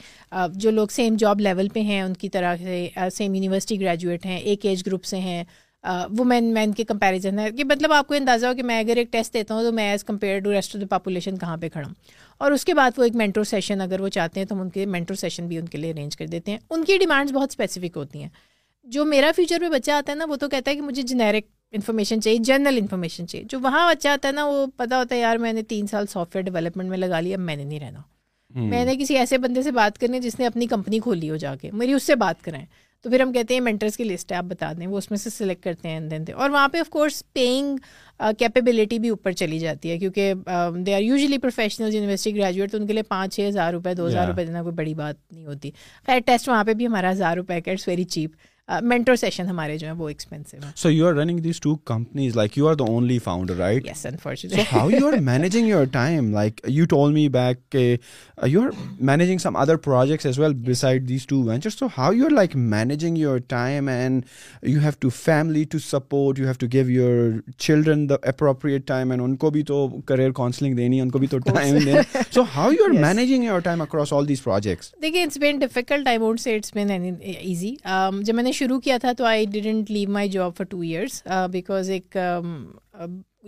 [0.57, 4.39] جو لوگ سیم جاب لیول پہ ہیں ان کی طرح جیسے سیم یونیورسٹی گریجویٹ ہیں
[4.39, 5.43] ایک ایج گروپ سے ہیں
[6.19, 9.11] وومین مین کے کمپیریزن ہے کہ مطلب آپ کو اندازہ ہو کہ میں اگر ایک
[9.13, 11.87] ٹیسٹ دیتا ہوں تو میں as compare to rest of the population کہاں پہ کھڑا
[11.87, 11.95] ہوں
[12.45, 14.69] اور اس کے بعد وہ ایک مینٹرو سیشن اگر وہ چاہتے ہیں تو ہم ان
[14.77, 17.51] کے مینٹرو سیشن بھی ان کے لیے ارینج کر دیتے ہیں ان کی ڈیمانڈس بہت
[17.51, 18.29] اسپیسیفک ہوتی ہیں
[18.95, 21.51] جو میرا فیوچر میں بچہ آتا ہے نا وہ تو کہتا ہے کہ مجھے جنیرک
[21.81, 25.21] انفارمیشن چاہیے جنرل انفارمیشن چاہیے جو وہاں بچہ آتا ہے نا وہ پتا ہوتا ہے
[25.21, 27.81] یار میں نے تین سال سافٹ ویئر ڈیولپمنٹ میں لگا لی اب میں نے نہیں
[27.81, 28.01] رہنا
[28.57, 28.65] Hmm.
[28.71, 31.37] میں نے کسی ایسے بندے سے بات کرنی ہے جس نے اپنی کمپنی کھولی ہو
[31.43, 32.65] جا کے میری اس سے بات کرائیں
[33.03, 35.19] تو پھر ہم کہتے ہیں مینٹرس کی لسٹ ہے آپ بتا دیں وہ اس میں
[35.19, 37.77] سے سلیکٹ کرتے ہیں اور وہاں پہ آف کورس پیئنگ
[38.39, 40.35] کیپیبلٹی بھی اوپر چلی جاتی ہے کیونکہ
[40.87, 44.07] they are usually professional university graduate تو ان کے لیے پانچ چھ ہزار روپئے دو
[44.07, 45.71] ہزار روپئے دینا کوئی بڑی بات نہیں ہوتی
[46.07, 48.31] خیر ٹیسٹ وہاں پہ بھی ہمارا ہزار روپے ویری چیپ
[48.83, 52.37] مینٹر سیشن ہمارے جو ہیں وہ ایکسپینسو ہیں so you are running these two companies
[52.37, 55.87] like you are the only founder right yes unfortunately so how you are managing your
[55.93, 57.97] time like you told me back کہ
[58.49, 58.69] you are
[59.09, 62.57] managing some other projects as well beside these two venture so how you are like
[62.57, 64.23] managing your time and
[64.63, 69.11] you have to family to support you have to give your children the appropriate time
[69.11, 72.43] and ان کو بھی تو career counselling دینی ان کو بھی تو time دینی so
[72.57, 76.19] how you are managing your time across all these projects دیکھیے it's been difficult I
[76.19, 76.91] won't say it's been
[77.23, 77.75] easy
[78.25, 81.23] جب میں نے شروع کیا تھا تو I didn't leave my job for two years
[81.53, 82.59] because ایک um,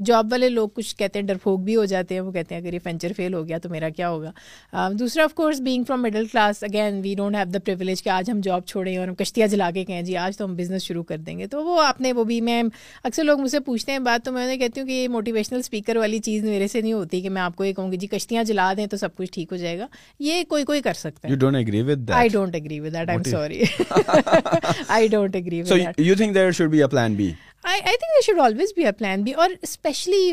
[0.05, 2.73] جاب والے لوگ کچھ کہتے ہیں ڈرپھوک بھی ہو جاتے ہیں وہ کہتے ہیں اگر
[2.75, 6.27] یہ فینچر فیل ہو گیا تو میرا کیا ہوگا دوسرا of course being from middle
[6.33, 9.47] class again we don't have the privilege کہ آج ہم جاب چھوڑیں اور ہم کشتیاں
[9.49, 12.01] جلا کے کہیں جی آج تو ہم بزنس شروع کر دیں گے تو وہ آپ
[12.01, 12.63] نے وہ بھی میں
[13.05, 15.59] اکثر لوگ مجھ سے پوچھتے ہیں بات تو میں انہیں کہتی ہوں کہ یہ موٹیویشنل
[15.59, 18.07] اسپیکر والی چیز میرے سے نہیں ہوتی کہ میں آپ کو یہ کہوں گی جی
[18.17, 19.87] کشتیاں جلا دیں تو سب کچھ ٹھیک ہو جائے گا
[20.27, 23.63] یہ کوئی کوئی کر سکتا ہے I don't agree with that I am sorry
[24.89, 27.31] I don't agree with that you think there should be a plan B
[27.71, 30.33] I think they should always be a plan بھی اور اسپیشلی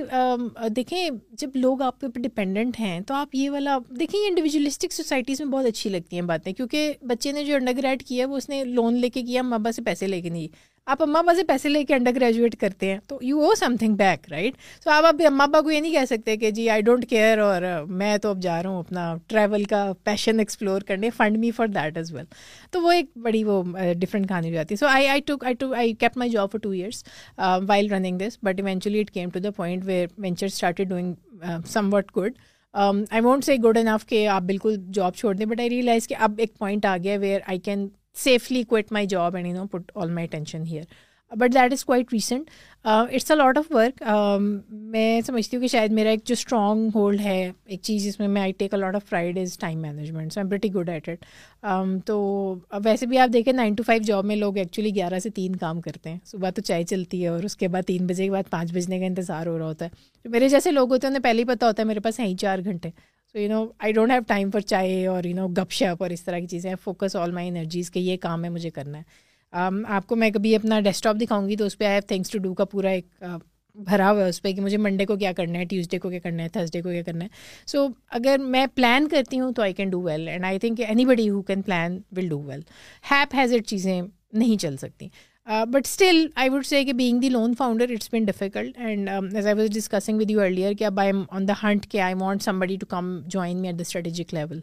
[0.75, 1.09] دیکھیں
[1.41, 5.41] جب لوگ آپ کے اوپر ڈپینڈنٹ ہیں تو آپ یہ والا دیکھیں یہ انڈیویجولسٹک سوسائٹیز
[5.41, 8.38] میں بہت اچھی لگتی ہیں باتیں کیونکہ بچے نے جو انڈر گریڈ کیا ہے وہ
[8.38, 10.47] اس نے لون لے کے کیا ماں باپ سے پیسے لے کے نہیں
[10.89, 13.75] آپ اما ابا سے پیسے لے کے انڈر گریجویٹ کرتے ہیں تو you owe some
[13.79, 14.53] thing back right
[14.84, 17.39] so آپ اب اماں ابا کو یہ نہیں کہہ سکتے کہ جی آئی ڈونٹ کیئر
[17.39, 21.51] اور میں تو اب جا رہا ہوں اپنا ٹریول کا پیشن ایکسپلور کرنے fund me
[21.55, 22.25] for that as well
[22.71, 23.61] تو وہ ایک بڑی وہ
[23.99, 26.69] ڈفرینٹ کہانی ہو جاتی ہے so I I I I keep my job for two
[26.69, 27.03] years
[27.67, 31.43] while running this but eventually it came to the point where venture started doing
[31.93, 32.38] somewhat good
[32.73, 36.15] I won't say good and کہ آپ بالکل job چھوڑ دیں but I realize کہ
[36.27, 37.88] اب ایک point آ گیا where I can
[38.24, 41.09] safely quit my job and you know put all my tension here
[41.39, 42.49] but that is quite recent
[42.86, 44.01] it's a lot of work
[44.70, 48.28] میں سمجھتی ہوں کہ شاید میرا ایک جو اسٹرانگ ہولڈ ہے ایک چیز جس میں
[48.28, 51.07] میں I take a lot of pride is time management so am pretty good at
[51.09, 51.26] it
[52.05, 52.20] تو
[52.86, 55.82] ویسے بھی آپ دیکھیں نائن ٹو فائیو جاب میں لوگ ایکچولی گیارہ سے تین کام
[55.82, 58.49] کرتے ہیں صبح تو چائے چلتی ہے اور اس کے بعد تین بجے کے بعد
[58.49, 61.41] پانچ بجنے کا انتظار ہو رہا ہوتا ہے میرے جیسے لوگ ہوتے ہیں انہیں پہلے
[61.41, 62.89] ہی پتہ ہوتا ہے میرے پاس ہیں ہی چار گھنٹے
[63.34, 66.09] so you know I don't have time for chai اور یو نو گپ شپ اور
[66.11, 69.03] اس طرح کی چیزیں فوکس آل مائی انرجیز کہ یہ کام ہے مجھے کرنا ہے
[69.59, 72.01] um, آپ کو میں کبھی اپنا ڈیسک ٹاپ دکھاؤں گی تو اس پہ I have
[72.07, 73.38] thanks to do کا پورا ایک uh,
[73.88, 76.19] بھرا ہوا ہے اس پہ کہ مجھے منڈے کو کیا کرنا ہے ٹیوزڈے کو کیا
[76.23, 77.29] کرنا ہے تھرسڈے کو کیا کرنا ہے
[77.67, 77.88] سو
[78.19, 80.82] اگر میں پلان کرتی ہوں تو I can do well and I think
[81.13, 82.61] anybody who can plan will do well
[83.11, 84.01] heap it چیزیں
[84.32, 85.07] نہیں چل سکتیں
[85.71, 89.45] but still I would say کہ being the lone founder it's been difficult and as
[89.47, 92.13] I was discussing with you earlier کہ اب I am on the hunt کہ I
[92.19, 94.59] want somebody to come join me at the strategic level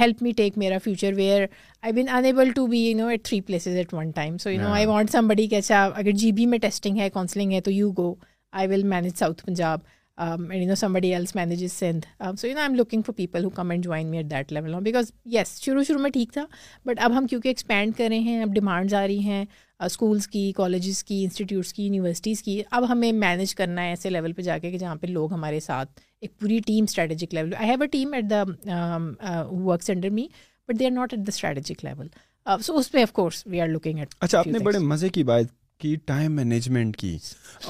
[0.00, 1.44] help me take میرا future where
[1.82, 4.60] I been enable to be you know at three places at one time so you
[4.60, 7.70] know I want somebody اچھا اگر جی B میں testing ہے counselling ہے تو
[7.70, 8.14] you go
[8.60, 9.80] I will manage South Punjab
[10.18, 12.06] um, and you know somebody else manages Sindh.
[12.20, 14.50] Um, so you know I'm looking for people who come and join me at that
[14.50, 16.44] level now because yes شروع شروع میں ٹھیک تھا
[16.86, 19.44] but اب ہم کیونکہ expand کر رہے ہیں اب ڈیمانڈ آ رہی ہیں
[19.84, 24.10] اسکولس uh, کی کالجز کی انسٹیٹیوٹس کی یونیورسٹیز کی اب ہمیں مینیج کرنا ہے ایسے
[24.10, 27.54] لیول پہ جا کے کہ جہاں پہ لوگ ہمارے ساتھ ایک پوری team strategic level
[27.58, 28.42] I have a team at the
[29.50, 30.26] works under me
[30.68, 32.08] but they are not at the strategic level
[32.64, 35.22] so اس پہ of course we are looking at اچھا آپ نے بڑے مزے کی
[35.24, 35.50] بات
[35.80, 37.16] کی ٹائم مینجمنٹ کی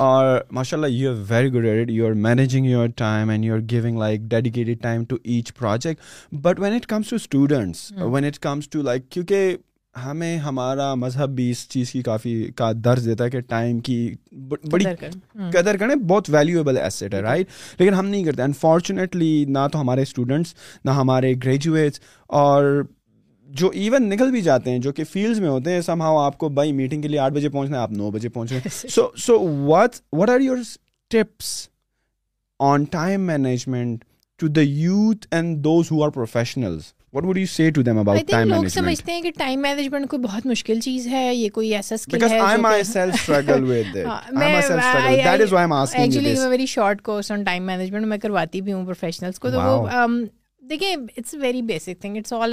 [0.06, 3.60] اور ماشاء اللہ you are very good you are managing your time and you are
[3.70, 8.38] giving like dedicated time to each project but when it comes to students when it
[8.42, 9.56] comes to like کیونکہ
[10.04, 13.96] ہمیں ہمارا مذہب بھی اس چیز کی کافی کا درج دیتا ہے کہ ٹائم کی
[14.70, 14.84] بڑی
[15.52, 19.80] قدر کریں بہت ویلیویبل ایسیٹ ہے رائٹ جی۔ لیکن ہم نہیں کرتے انفارچونیٹلی نہ تو
[19.80, 22.00] ہمارے اسٹوڈنٹس نہ ہمارے گریجویٹس
[22.40, 22.82] اور
[23.60, 26.36] جو ایون نکل بھی جاتے ہیں جو کہ فیلڈ میں ہوتے ہیں سم ہاؤ آپ
[26.38, 28.88] کو بائی میٹنگ کے لیے آٹھ بجے بجے پہنچنا ہے آپ نو پہنچ رہے ہیں
[28.90, 29.76] so so
[30.30, 30.58] are your
[31.14, 31.48] tips
[32.68, 34.04] on time management
[34.40, 35.90] to the youth and those
[37.14, 37.72] ایسا
[51.60, 51.74] بھی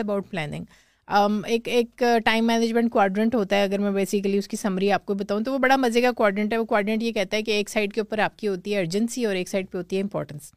[0.08, 0.66] ہوں
[1.10, 5.14] ایک ایک ٹائم مینجمنٹ کوارڈنٹ ہوتا ہے اگر میں بیسیکلی اس کی سمری آپ کو
[5.22, 7.70] بتاؤں تو وہ بڑا مزے کا کوارڈنٹ ہے وہ کوارڈنٹ یہ کہتا ہے کہ ایک
[7.70, 10.52] سائڈ کے اوپر آپ کی ہوتی ہے ارجنسی اور ایک سائڈ پہ ہوتی ہے امپورٹنس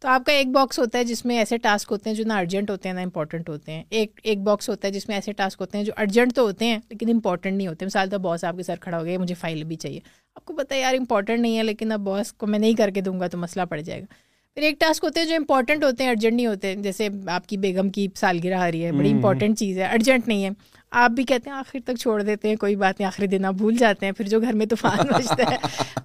[0.00, 2.32] تو آپ کا ایک باکس ہوتا ہے جس میں ایسے ٹاسک ہوتے ہیں جو نہ
[2.40, 5.32] ارجنٹ ہوتے ہیں نہ امپورٹنٹ ہوتے ہیں ایک ایک باکس ہوتا ہے جس میں ایسے
[5.40, 8.44] ٹاسک ہوتے ہیں جو ارجنٹ تو ہوتے ہیں لیکن امپورٹنٹ نہیں ہوتے مثال تو باس
[8.44, 10.00] آپ کے ساتھ کھڑا ہو گیا مجھے فائل بھی چاہیے
[10.36, 12.90] آپ کو پتہ ہے یار امپورٹنٹ نہیں ہے لیکن اب باس کو میں نہیں کر
[12.94, 14.06] کے دوں گا تو مسئلہ پڑ جائے گا
[14.56, 17.56] پھر ایک ٹاسک ہوتے ہیں جو امپورٹنٹ ہوتے ہیں ارجنٹ نہیں ہوتے جیسے آپ کی
[17.64, 20.50] بیگم کی سالگرہ آ رہی ہے بڑی امپورٹنٹ چیز ہے ارجنٹ نہیں ہے
[21.00, 23.54] آپ بھی کہتے ہیں آخر تک چھوڑ دیتے ہیں کوئی بات نہیں آخری دن آپ
[23.54, 25.56] بھول جاتے ہیں پھر جو گھر میں طوفان بچتا ہے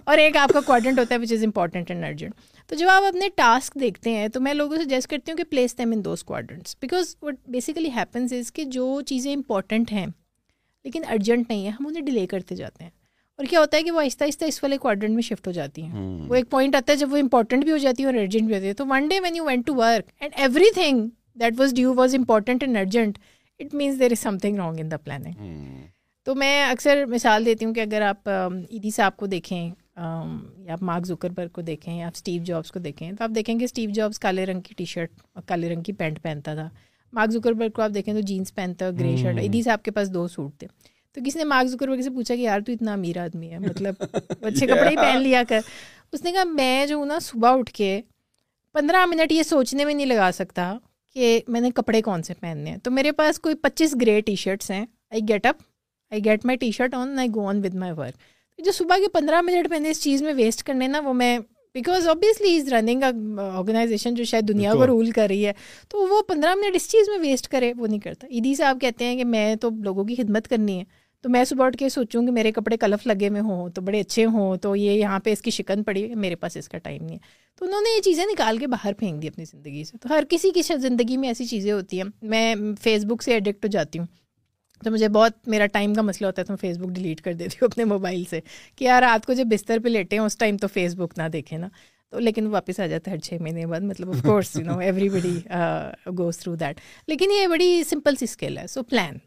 [0.04, 2.34] اور ایک آپ کا کوارڈنٹ ہوتا ہے which is important and urgent
[2.68, 5.44] تو جب آپ اپنے ٹاسک دیکھتے ہیں تو میں لوگوں سے سجیسٹ کرتی ہوں کہ
[5.50, 10.06] place them in those quadrants because what basically happens is کہ جو چیزیں امپورٹنٹ ہیں
[10.84, 12.90] لیکن ارجنٹ نہیں ہے ہم انہیں ڈیلے کرتے جاتے ہیں
[13.38, 15.82] اور کیا ہوتا ہے کہ وہ آہستہ آہستہ اس والے کوارڈنٹ میں شفٹ ہو جاتی
[15.82, 18.46] ہیں وہ ایک پوائنٹ آتا ہے جب وہ امپورٹنٹ بھی ہو جاتی ہے اور ارجنٹ
[18.46, 20.34] بھی ہوتی ہے تو one day when you went to work and
[20.74, 21.06] everything
[21.40, 23.18] that was due was important and urgent
[23.60, 25.80] it means there is something wrong in the planning
[26.24, 29.60] تو میں اکثر مثال دیتی ہوں کہ اگر آپ عیدی صاحب کو دیکھیں
[29.96, 33.58] یا آپ مارک برگ کو دیکھیں یا آپ اسٹیو جابس کو دیکھیں تو آپ دیکھیں
[33.58, 36.68] کہ اسٹیو جابس کالے رنگ کی ٹی شرٹ اور کالے رنگ کی پینٹ پہنتا تھا
[37.12, 40.26] مارک برگ کو آپ دیکھیں تو جینس پہنتا اور شرٹ عیدی صاحب کے پاس دو
[40.36, 40.66] سوٹ تھے
[41.14, 43.94] تو کسی نے مارک ذکر سے پوچھا کہ یار تو اتنا امیر آدمی ہے مطلب
[44.12, 45.58] اچھے کپڑے ہی پہن لیا کر
[46.12, 48.00] اس نے کہا میں جو ہوں نا صبح اٹھ کے
[48.74, 50.72] پندرہ منٹ یہ سوچنے میں نہیں لگا سکتا
[51.14, 54.34] کہ میں نے کپڑے کون سے پہننے ہیں تو میرے پاس کوئی پچیس گرے ٹی
[54.44, 55.56] شرٹس ہیں I get up
[56.12, 59.08] I get my T shirt on I go on with my work جو صبح کے
[59.12, 61.38] پندرہ منٹ میں نے اس چیز میں ویسٹ کرنے نا وہ میں
[61.74, 65.52] because obviously is running organisation جو شاید دنیا کو رول کر رہی ہے
[65.90, 68.80] تو وہ پندرہ منٹ اس چیز میں ویسٹ کرے وہ نہیں کرتا عیدی سے آپ
[68.80, 70.84] کہتے ہیں کہ میں تو لوگوں کی خدمت کرنی ہے
[71.22, 73.98] تو میں صبح اٹھ کے سوچوں کہ میرے کپڑے کلف لگے میں ہوں تو بڑے
[74.00, 76.78] اچھے ہوں تو یہ یہاں پہ اس کی شکن پڑی ہے میرے پاس اس کا
[76.78, 79.84] ٹائم نہیں ہے تو انہوں نے یہ چیزیں نکال کے باہر پھینک دی اپنی زندگی
[79.84, 83.32] سے تو ہر کسی کی زندگی میں ایسی چیزیں ہوتی ہیں میں فیس بک سے
[83.32, 84.06] ایڈکٹ ہو جاتی ہوں
[84.84, 87.34] تو مجھے بہت میرا ٹائم کا مسئلہ ہوتا ہے تو میں فیس بک ڈیلیٹ کر
[87.42, 88.40] دیتی ہوں اپنے موبائل سے
[88.76, 91.28] کہ یار رات کو جب بستر پہ لیٹے ہیں اس ٹائم تو فیس بک نہ
[91.32, 91.68] دیکھے نا
[92.10, 94.78] تو لیکن واپس آ جاتا ہے ہر چھ مہینے بعد مطلب of course you know
[95.18, 95.38] everybody
[96.18, 99.18] goes through that لیکن یہ بڑی سمپل سی اسکل ہے سو پلان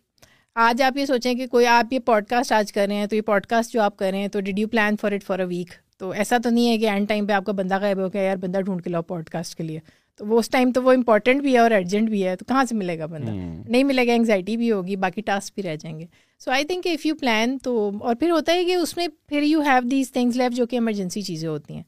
[0.64, 3.16] آج آپ یہ سوچیں کہ کوئی آپ یہ پوڈ کاسٹ آج کر رہے ہیں تو
[3.16, 5.40] یہ پوڈ کاسٹ جو آپ کر رہے ہیں تو did you plan for it for
[5.40, 8.00] a week تو ایسا تو نہیں ہے کہ اینڈ ٹائم پہ آپ کا بندہ غائب
[8.04, 9.80] ہو گیا یار بندہ ڈھونڈ کے لاؤ پوڈ کاسٹ کے لیے
[10.18, 12.64] تو وہ اس ٹائم تو وہ امپورٹنٹ بھی ہے اور ارجنٹ بھی ہے تو کہاں
[12.70, 13.32] سے ملے گا بندہ
[13.68, 16.06] نہیں ملے گا انگزائٹی بھی ہوگی باقی ٹاسک بھی رہ جائیں گے
[16.46, 19.44] so I think if you plan تو اور پھر ہوتا ہے کہ اس میں پھر
[19.44, 21.84] you have these things left جو کہ ایمرجنسی چیزیں ہوتی ہیں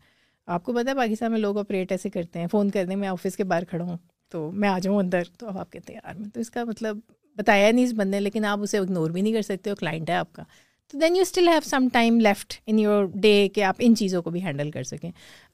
[0.48, 2.96] آپ کو پتا ہے باقی سب میں لوگ آپریٹ ایسے کرتے ہیں فون کر دیں
[2.96, 3.98] میں آفس کے باہر کھڑا ہوں
[4.32, 6.64] تو میں آ جاؤں اندر تو اب آپ کہتے ہیں یار میں تو اس کا
[6.68, 7.00] مطلب
[7.38, 10.10] بتایا نہیں اس بند نے لیکن آپ اسے اگنور بھی نہیں کر سکتے ہو کلائنٹ
[10.10, 10.44] ہے آپ کا
[10.92, 14.22] تو then you still have some time left in your day کہ آپ ان چیزوں
[14.24, 15.12] کو بھی ہینڈل کر سکیں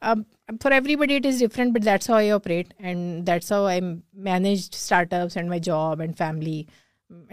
[0.09, 0.19] اب
[0.63, 3.81] for everybody it is different but that's how I operate and that's how I
[4.29, 4.67] manage
[5.13, 6.61] startups and my job and family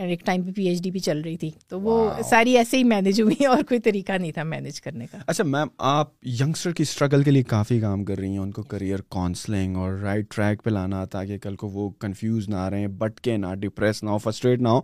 [0.02, 2.84] ایک ٹائم پہ پی ایچ ڈی بھی چل رہی تھی تو وہ ساری ایسے ہی
[2.84, 6.08] مینیج ہوئی اور کوئی طریقہ نہیں تھا مینیج کرنے کا اچھا میم آپ
[6.40, 9.92] ینگسٹر کی اسٹرگل کے لیے کافی کام کر رہی ہیں ان کو کریئر کاؤنسلنگ اور
[10.02, 13.54] رائٹ ٹریک پہ لانا تاکہ کل کو وہ کنفیوز نہ رہیں رہے بٹ کے نہ
[13.60, 14.80] ڈپریس نہ ہو فرسٹریٹ نہ ہو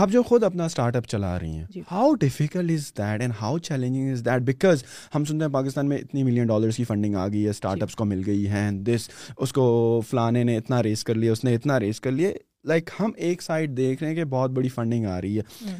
[0.00, 3.58] آپ جو خود اپنا اسٹارٹ اپ چلا رہی ہیں how difficult is that and how
[3.68, 4.82] challenging is that because
[5.14, 7.82] ہم سنتے ہیں پاکستان میں اتنی ملین ڈالرس کی فنڈنگ آ گئی ہے اسٹارٹ جی۔
[7.82, 9.68] اپس کو مل گئی ہے دس اس کو
[10.10, 12.30] فلانے نے اتنا ریس کر لیا اس نے اتنا ریس کر لیا
[12.68, 15.76] لائک ہم ایک سائڈ دیکھ رہے ہیں کہ بہت بڑی فنڈنگ آ رہی ہے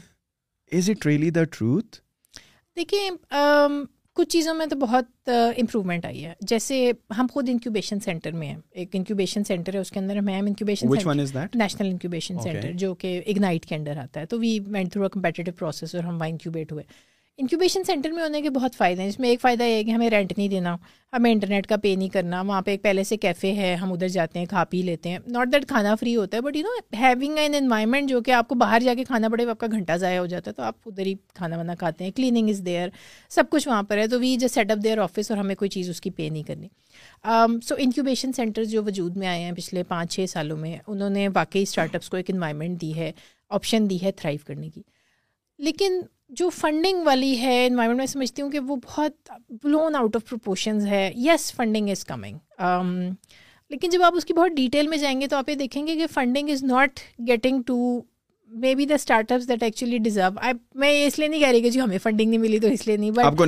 [0.79, 1.99] is it really the truth
[2.77, 3.09] دیکھیے
[4.19, 6.77] کچھ چیزوں میں تو بہت امپروومنٹ آئی ہے جیسے
[7.17, 10.89] ہم خود انکیوبیشن سینٹر میں ہیں ایک انکیوبیشن سینٹر ہے اس کے اندر ma'am incubation
[11.55, 15.09] national incubation centre جو کہ اگنائٹ کے اندر آتا ہے تو we went through a
[15.15, 16.85] competitive process اور ہم وہاں انکیوبیٹ ہوئے
[17.39, 19.91] انکیوبیشن سینٹر میں ہونے کے بہت فائدے ہیں اس میں ایک فائدہ یہ ہے کہ
[19.91, 20.75] ہمیں رینٹ نہیں دینا
[21.13, 24.09] ہمیں انٹرنیٹ کا پے نہیں کرنا وہاں پہ ایک پہلے سے کیفے ہے ہم ادھر
[24.15, 26.97] جاتے ہیں کھا پی لیتے ہیں ناٹ دیٹ کھانا فری ہوتا ہے but you know
[27.01, 29.97] having an environment جو کہ آپ کو باہر جا کے کھانا پڑے آپ کا گھنٹہ
[30.01, 32.89] ضائع ہو جاتا ہے تو آپ ادھر ہی کھانا وانا کھاتے ہیں کلیننگ از دیئر
[33.35, 35.69] سب کچھ وہاں پر ہے تو we just set up their office اور ہمیں کوئی
[35.77, 36.69] چیز اس کی پے نہیں کرنی
[37.69, 41.29] سو انکیوبیشن سینٹر جو وجود میں آئے ہیں پچھلے پانچ چھ سالوں میں انہوں نے
[41.35, 43.13] واقعی اسٹارٹ اپس کو ایک انوائرمنٹ دی ہے
[43.61, 44.83] آپشن دی ہے تھرائیو کرنے کی
[45.67, 46.01] لیکن
[46.39, 49.31] جو فنڈنگ والی ہے انوائرمنٹ میں سمجھتی ہوں کہ وہ بہت
[49.65, 52.37] بلون آؤٹ آف پروپورشنز ہے یس فنڈنگ از کمنگ
[53.71, 55.95] لیکن جب آپ اس کی بہت ڈیٹیل میں جائیں گے تو آپ یہ دیکھیں گے
[55.97, 57.77] کہ funding is not getting to
[58.75, 58.95] maybe the
[59.33, 60.51] startup that actually deserve
[60.81, 62.97] میں اس لیے نہیں کہہ رہی کہ جی ہمیں فنڈنگ نہیں ملی تو اس لیے
[62.97, 63.45] نہیں بٹھی کو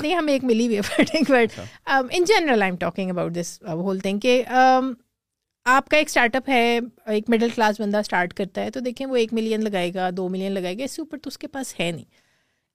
[0.00, 1.60] نہیں ہمیں ایک ملی ہوئی ہے funding but
[2.18, 4.92] in general I am talking about this whole thing کہ um,
[5.68, 6.78] آپ کا ایک اسٹارٹ اپ ہے
[7.14, 10.28] ایک مڈل کلاس بندہ اسٹارٹ کرتا ہے تو دیکھیں وہ ایک ملین لگائے گا دو
[10.28, 12.04] ملین لگائے گا اس سے اوپر تو اس کے پاس ہے نہیں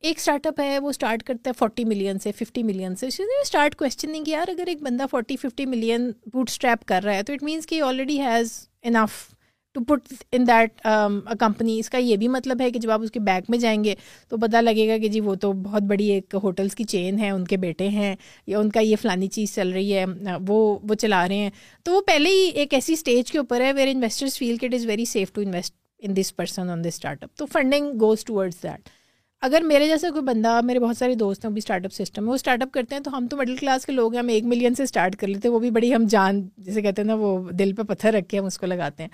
[0.08, 3.20] ایک اسٹارٹ اپ ہے وہ اسٹارٹ کرتا ہے فورٹی ملین سے ففٹی ملین سے اس
[3.20, 7.02] لیے اسٹارٹ کوشچن نہیں کیا یار اگر ایک بندہ forty fifty million bootstrap کر
[7.04, 8.54] رہا ہے تو اٹ مینس کہ already has
[8.92, 9.20] enough
[9.74, 10.82] to put in that
[11.40, 13.84] company اس کا یہ بھی مطلب ہے کہ جب آپ اس کے بیک میں جائیں
[13.84, 13.94] گے
[14.30, 17.30] تو پتا لگے گا کہ جی وہ تو بہت بڑی ایک ہوٹلس کی چین ہے
[17.30, 18.16] ان کے بیٹے ہیں
[18.48, 20.06] یا ان کا یہ فلانی چیز چل رہی ہے
[20.48, 20.60] وہ
[20.90, 21.50] وہ چلا رہے ہیں
[21.86, 24.74] تو وہ پہلے ہی ایک ایسی اسٹیج کے اوپر ہے ویئر انویسٹرس فیل کہ it
[24.74, 25.74] is very safe to invest
[26.08, 26.88] in this person on this
[27.24, 28.90] startup تو فنڈنگ گوز ٹوورڈز دیٹ
[29.46, 32.28] اگر میرے جیسے کوئی بندہ میرے بہت سارے دوست ہیں وہ بھی اسٹارٹ اپ سسٹم
[32.30, 34.44] وہ اسٹارٹ اپ کرتے ہیں تو ہم تو مڈل کلاس کے لوگ ہیں ہم ایک
[34.52, 37.14] ملین سے اسٹارٹ کر لیتے ہیں وہ بھی بڑی ہم جان جیسے کہتے ہیں نا
[37.24, 39.10] وہ دل پہ پتھر رکھ کے ہم اس کو لگاتے ہیں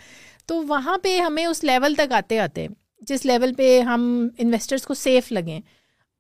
[0.50, 2.66] تو وہاں پہ ہمیں اس لیول تک آتے آتے
[3.08, 4.04] جس لیول پہ ہم
[4.44, 5.60] انویسٹرس کو سیف لگیں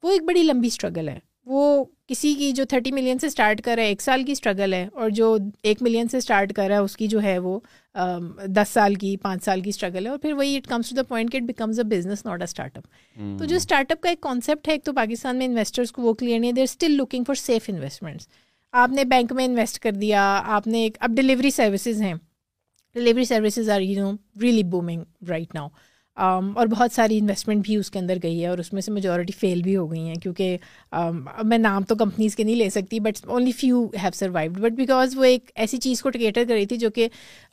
[0.04, 1.18] وہ ایک بڑی لمبی اسٹرگل ہے
[1.54, 1.62] وہ
[2.08, 4.86] کسی کی جو تھرٹی ملین سے اسٹارٹ کر رہا ہے ایک سال کی اسٹرگل ہے
[5.02, 5.36] اور جو
[5.70, 7.58] ایک ملین سے اسٹارٹ کر رہا ہے اس کی جو ہے وہ
[8.60, 11.04] دس سال کی پانچ سال کی اسٹرگل ہے اور پھر وہی it comes to the
[11.10, 14.22] point کہ it becomes a business not a startup تو جو اسٹارٹ اپ کا ایک
[14.30, 16.98] کانسیپٹ ہے ایک تو پاکستان میں انویسٹرس کو وہ کلیئر نہیں ہے they are still
[16.98, 18.28] looking for safe investments
[18.84, 20.24] آپ نے بینک میں انویسٹ کر دیا
[20.60, 22.14] آپ نے ایک اب ڈلیوری سروسز ہیں
[22.96, 24.12] delivery services are you know
[24.42, 25.68] really booming right now
[26.22, 29.34] اور بہت ساری انویسٹمنٹ بھی اس کے اندر گئی ہے اور اس میں سے میجورٹی
[29.40, 30.58] فیل بھی ہو گئی ہیں کیونکہ
[30.98, 34.72] um, میں نام تو کمپنیز کے نہیں لے سکتی but only few have survived but
[34.78, 37.08] because وہ ایک ایسی چیز کو ٹکیٹر کر رہی تھی جو کہ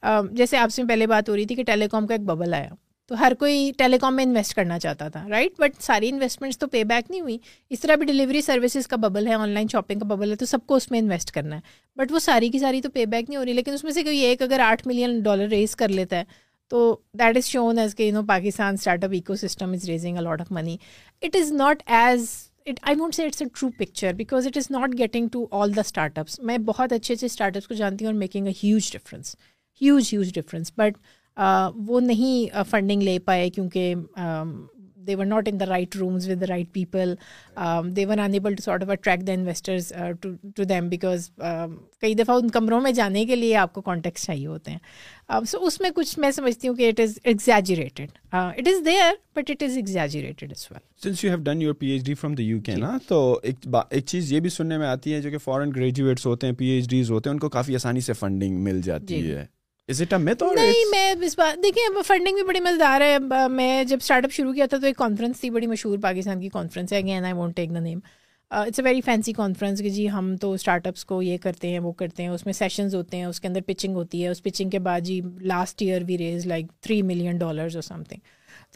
[0.09, 2.55] um, جیسے آپ سے پہلے بات ہو رہی تھی کہ ٹیلی کام کا ایک ببل
[2.55, 2.69] آیا
[3.09, 6.67] تو ہر کوئی ٹیلی کام میں انویسٹ کرنا چاہتا تھا رائٹ بٹ ساری انویسٹمنٹس تو
[6.69, 7.37] پے بیک نہیں ہوئی
[7.71, 10.47] اس طرح بھی ڈلیوری سروسز کا ببل ہے آن لائن شاپنگ کا ببل ہے تو
[10.47, 11.61] سب کو اس میں انویسٹ کرنا ہے
[12.01, 14.03] بٹ وہ ساری کی ساری تو پے بیک نہیں ہو رہی لیکن اس میں سے
[14.05, 16.25] کوئی ایک اگر آٹھ ملین ڈالر ریز کر لیتا ہے
[16.71, 16.81] تو
[17.19, 19.11] دیٹ از شون ایز کہ you know Pakistan startup
[19.47, 20.77] ecosystem is raising a lot of money
[21.23, 22.29] it is not as
[22.67, 25.77] it I won't say it's a true picture because it is not getting to all
[25.77, 25.81] the
[26.19, 29.35] startups میں بہت اچھے اچھے startups کو جانتی ہوں اور making a huge difference
[29.83, 30.99] huge huge difference but
[31.87, 33.95] وہ نہیں فنڈنگ لے پائے کیونکہ
[35.07, 37.15] they were not in the right rooms with the right people
[37.97, 41.29] they were unable to sort of attract the investors to them because
[42.01, 45.59] کئی دفعہ ان کمروں میں جانے کے لیے آپ کو کانٹیکس چاہیے ہوتے ہیں سو
[45.67, 49.63] اس میں کچھ میں سمجھتی ہوں کہ it is exaggerated it is there but it
[49.63, 52.61] is exaggerated as well since you have done your P H D from the U
[52.67, 56.27] K نا تو ایک چیز یہ بھی سننے میں آتی ہے جو کہ فارن گریجویٹس
[56.27, 59.23] ہوتے ہیں پی ایچ ڈیز ہوتے ہیں ان کو کافی آسانی سے فنڈنگ مل جاتی
[59.23, 59.45] جی۔ ہے
[59.89, 60.35] میں
[62.07, 63.19] فنڈنگ بھی بڑی مزیدار ہے
[63.51, 66.49] میں جب اسٹارٹ اپ شروع کیا تھا تو ایک کانفرنس تھی بڑی مشہور پاکستان کی
[66.53, 67.99] کانفرنس ہے again I want take the name
[68.51, 71.79] it's a very fancy conference کہ جی ہم تو اسٹارٹ اپس کو یہ کرتے ہیں
[71.87, 74.43] وہ کرتے ہیں اس میں سیشنز ہوتے ہیں اس کے اندر پچنگ ہوتی ہے اس
[74.43, 75.21] پچنگ کے بعد جی
[75.53, 78.19] last year we raise like three million dollars اور سم تھنگ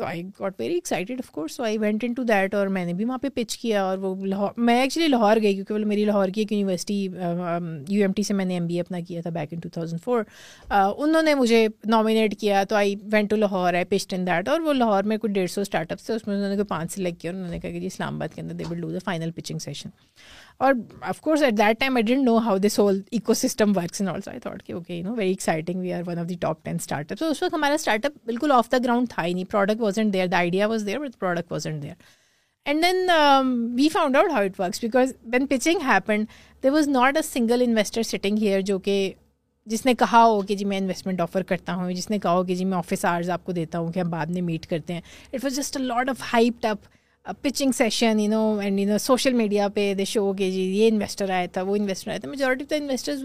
[0.00, 2.92] تو I got very excited of course I went in to that اور میں نے
[2.98, 6.04] بھی وہاں پہ پچ کیا اور وہ لاہور میں ایکچولی لاہور گئی کیونکہ بولے میری
[6.04, 9.20] لاہور کی ایک یونیورسٹی یو ایم ٹی سے میں نے ایم بی اے اپنا کیا
[9.22, 10.22] تھا back in two thousand four
[10.70, 14.60] انہوں نے مجھے نامینیٹ کیا تو I went to Lahore I pitch in that اور
[14.68, 16.92] وہ لاہور میں کچھ ڈیڑھ سو اسٹارٹ اپس تھے اس میں انہوں نے کوئی پانچ
[16.94, 18.90] سلیکٹ کیا اور انہوں نے کہا کہ جی اسلام آباد کے اندر they will do
[18.92, 19.88] the final pitching session
[20.64, 20.72] اور
[21.10, 23.00] of course at that time I didn't know how this whole
[23.34, 26.18] ecosystem works and also I thought کہ okay you know very exciting we are one
[26.18, 26.74] of the top ten
[27.12, 29.80] startup تو اس وقت ہمارا startup بالکل off the ground تھا ہی نہیں product
[30.32, 30.68] idea
[32.66, 33.10] and then
[33.76, 36.14] we found out how it works because pitching pitching
[36.62, 39.02] there was not a single investor جو کہ
[39.70, 42.44] جس نے کہا ہو کہ جی میں انویسٹمنٹ آفر کرتا ہوں جس نے کہا ہو
[42.44, 44.92] کہ جی میں آفس آرز آپ کو دیتا ہوں کہ ہم بعد میں میٹ کرتے
[44.92, 45.00] ہیں
[45.32, 46.66] it was just a lot of hype
[47.44, 50.88] pitching session you know and you know social media پہ دے شو کہ جی یہ
[50.88, 53.24] انویسٹر آیا تھا وہ انویسٹر آیا تھا majority of the investors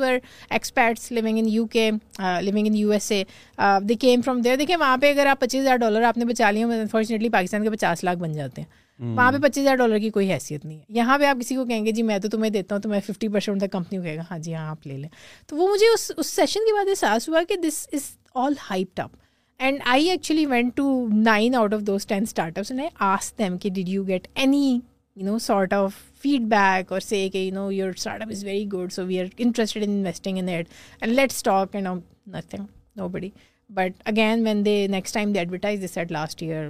[0.50, 1.90] experts living in U K
[2.20, 3.12] living in U S
[3.58, 6.52] A came from there دیکھیں وہاں پہ اگر آپ پچیس ہزار ڈالر آپ نے بچا
[6.52, 8.84] لے انفارچونیٹلی پاکستان کے پچاس لاکھ بن جاتے ہیں
[9.16, 11.66] وہاں پہ پچیس ہزار ڈالر کی کوئی حیثیت نہیں ہے یہاں پہ آپ کسی کو
[11.68, 14.04] کہیں گے جی میں تو تمہیں دیتا ہوں تو میں ففٹی پرسینٹ تک کمپنی کو
[14.18, 15.10] گا ہاں جی ہاں آپ لے لیں
[15.48, 18.10] تو وہ مجھے اس اس سیشن کے بعد احساس ہوا کہ this is
[18.44, 19.18] all hype tip
[19.64, 22.22] and I actually went to nine out of those ten
[22.58, 25.96] startups and I as them کہ did you get any you know sort of
[26.54, 27.90] feedback or say کہ you know your
[28.22, 30.68] startup is very good so we are interested investing in it
[31.02, 31.88] and let stock and
[32.36, 32.66] nothing
[33.10, 33.30] nobody
[33.76, 36.70] but again when they next time they advertise this at last year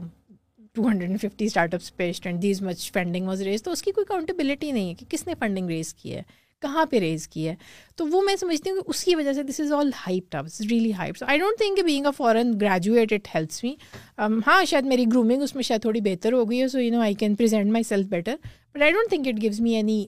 [0.73, 3.91] two hundred and fifty startups pitched and this much funding was raised تو اس کی
[3.91, 6.21] کوئی accountability نہیں ہے کہ کس نے funding raise کی ہے
[6.65, 7.53] کہاں پہ ریز کی ہے
[7.97, 10.59] تو وہ میں سمجھتی ہوں کہ اس کی وجہ سے this is all hype tips
[10.69, 13.73] really hype I don't think being a foreign graduate it helps me
[14.47, 17.01] ہاں شاید میری گرومنگ اس میں شاید تھوڑی بہتر ہو گئی ہے so you know
[17.07, 18.35] I can present myself better
[18.77, 20.03] generation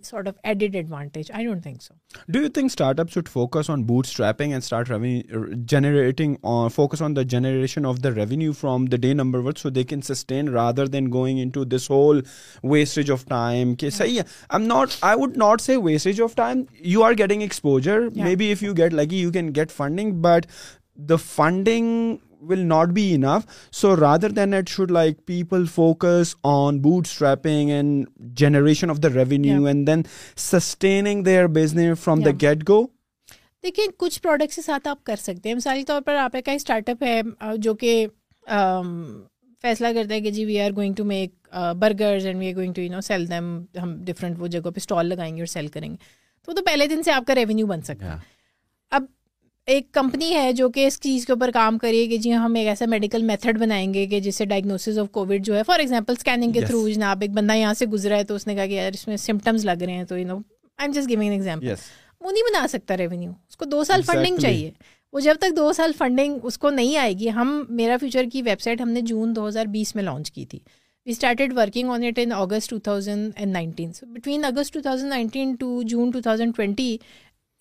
[7.85, 10.01] of the the the the the revenue from the day number what so they can
[10.11, 12.21] sustain rather than going once whole
[12.71, 18.09] waste of time ہے wastage of time you are getting exposure
[18.39, 20.45] maybe if you get lucky you can get funding but
[21.09, 22.17] the funding
[22.49, 28.05] will not be enough so rather than it should like people focus on bootstrapping and
[28.39, 30.01] generation of the revenue and then
[30.51, 32.85] sustaining their business from the get go
[33.63, 36.89] دیکھیے کچھ products کے ساتھ آپ کر سکتے ہیں مثالی طور پر آپ کا اسٹارٹ
[36.89, 37.21] اپ ہے
[37.61, 38.05] جو کہ
[39.61, 41.33] فیصلہ کرتا ہے کہ جی we are going to make
[41.79, 44.79] burgers and we are going to you know sell them ہم ڈفرنٹ وہ جگہوں پہ
[44.79, 45.95] اسٹال لگائیں گے اور سیل کریں گے
[46.45, 48.19] تو وہ تو پہلے دن سے آپ کا ریونیو بن سکتا ہے
[49.69, 52.67] ایک کمپنی ہے جو کہ اس چیز کے اوپر کام کریے کہ جی ہم ایک
[52.67, 56.13] ایسا میڈیکل میتھڈ بنائیں گے کہ جس سے ڈائگنوسز آف کووڈ جو ہے فار ایگزامپل
[56.17, 58.73] اسکیننگ کے تھرو جناب ایک بندہ یہاں سے گزرا ہے تو اس نے کہا کہ
[58.73, 60.37] یار اس میں سمٹمس لگ رہے ہیں تو you know
[60.87, 61.69] I'm just giving example
[62.25, 64.71] وہ نہیں بنا سکتا ریونیو اس کو دو سال فنڈنگ چاہیے
[65.13, 68.41] وہ جب تک دو سال فنڈنگ اس کو نہیں آئے گی ہم میرا فیوچر کی
[68.45, 70.59] ویب سائٹ ہم نے جون دو ہزار بیس میں لانچ کی تھی
[71.05, 75.09] we started working on it in August two thousand and nineteen between August two thousand
[75.09, 76.95] nineteen to June two thousand twenty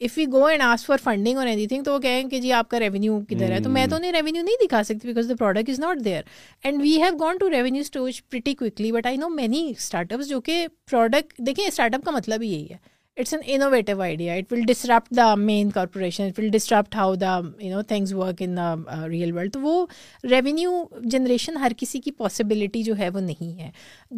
[0.04, 2.50] if you go and ask for funding or any thing تو وہ کہیں کہ جی
[2.52, 3.90] آپ کا revenue کدھر ہے تو میں hmm.
[3.90, 6.22] تو انہیں ریونیو نہیں دکھا سکتی because the product is not there
[6.64, 9.62] and we have gone to revenue stage pretty quickly but I know many
[10.12, 12.76] startups جو کہ پروڈکٹ دیکھیں اسٹارٹ اپ کا مطلب ہی یہی ہے
[13.20, 17.38] it's an innovative idea it will disrupt the main corporation it will disrupt how the
[17.60, 19.84] you know things work in the real world تو وہ
[20.30, 23.70] ریونیو جنریشن ہر کسی کی پاسبلٹی جو ہے وہ نہیں ہے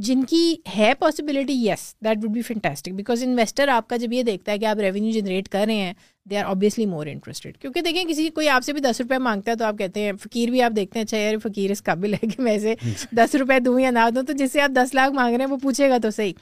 [0.09, 4.22] جن کی ہے possibility yes that would be fantastic because investor آپ کا جب یہ
[4.32, 5.92] دیکھتا ہے کہ آپ ریونیو جنریٹ کر رہے ہیں
[6.31, 9.51] they are obviously more interested کیونکہ دیکھیں کسی کوئی آپ سے بھی دس روپئے مانگتا
[9.51, 12.14] ہے تو آپ کہتے ہیں فقیر بھی آپ دیکھتے ہیں اچھا یار فقیر اس قابل
[12.14, 12.74] ہے کہ میں اسے
[13.16, 15.51] دس روپئے دوں یا نہ دوں تو جس سے آپ دس لاکھ مانگ رہے ہیں
[15.53, 16.33] وہ پوچھے گا تو صحیح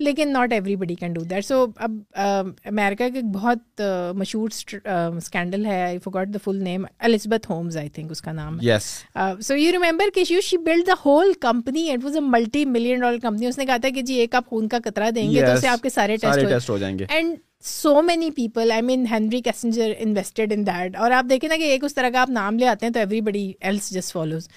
[0.00, 1.92] لیکن not everybody can do that so اب
[2.24, 3.82] امیرکا کا ایک بہت
[4.14, 4.48] مشہور
[4.84, 9.32] اسکینڈل ہے I forgot the full name Elizabeth Holmes I think اس کا نام ہے
[9.48, 13.00] سو یو ریمبر کہ you she built the whole company it was a multi million
[13.00, 15.46] dollar company اس نے کہا تھا کہ جی ایک آپ خون کا قطرہ دیں گے
[15.46, 17.36] تو اس سے آپ کے سارے ٹیسٹ ہو جائیں گے and
[17.66, 21.70] so many people I mean Henry Kissinger invested in that اور آپ دیکھیں نا کہ
[21.72, 24.48] ایک اس طرح کا آپ نام لے آتے ہیں تو everybody else just follows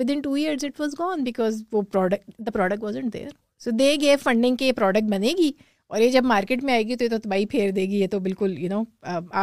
[0.00, 3.28] with in two years it was gone because وہ product the product was ain't there
[3.64, 5.50] so they gave funding کے یہ پروڈکٹ بنے گی
[5.88, 8.06] اور یہ جب مارکیٹ میں آئے گی تو یہ تو تباہی پھیر دے گی یہ
[8.10, 8.82] تو بالکل یو نو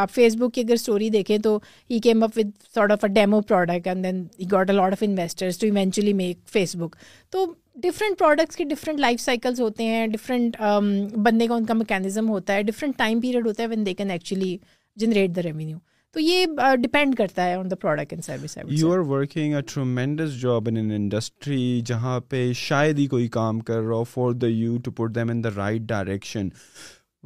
[0.00, 1.58] آپ فیس بک کی اگر اسٹوری دیکھیں تو
[1.90, 4.92] he came up with sort of a demo product and then he got a lot
[4.92, 6.38] of investors to eventually make
[6.78, 6.96] Facebook
[7.32, 7.44] تو
[7.82, 10.92] ڈفرینٹ پروڈکٹس کے ڈفرینٹ لائف سائیکلس ہوتے ہیں ڈفرنٹ um,
[11.24, 14.10] بندے کا ان کا میکینزم ہوتا ہے ڈفرنٹ ٹائم پیریڈ ہوتا ہے when they can
[14.10, 14.56] actually
[15.00, 15.78] generate the revenue
[16.16, 16.44] تو یہ
[16.80, 18.92] ڈیپینڈ کرتا ہے on the the the product and and service you you you you
[18.92, 23.58] are are working a job in in in industry جہاں پہ شاید ہی کوئی کام
[23.70, 26.48] کر رہا ہو for to to put them right direction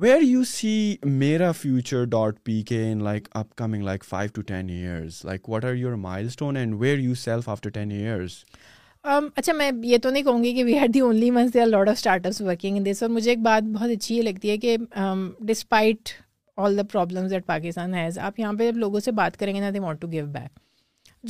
[0.02, 0.72] where where see
[1.18, 3.28] Mera Future dot P K like like like
[3.58, 5.92] upcoming five ten ten years years what your
[6.26, 6.56] milestone
[7.24, 7.78] self after
[9.36, 11.88] اچھا میں یہ تو نہیں کہوں گی کہ we are are the only ones lot
[11.88, 14.76] of startups working in this اور مجھے ایک بات بہت اچھی یہ لگتی ہے کہ
[15.48, 16.28] despite um,
[16.64, 19.60] all the problems that Pakistan has آپ یہاں پہ جب لوگوں سے بات کریں گے
[19.60, 20.58] نا they want to give back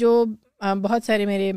[0.02, 0.14] جو
[0.82, 1.50] بہت سارے میرے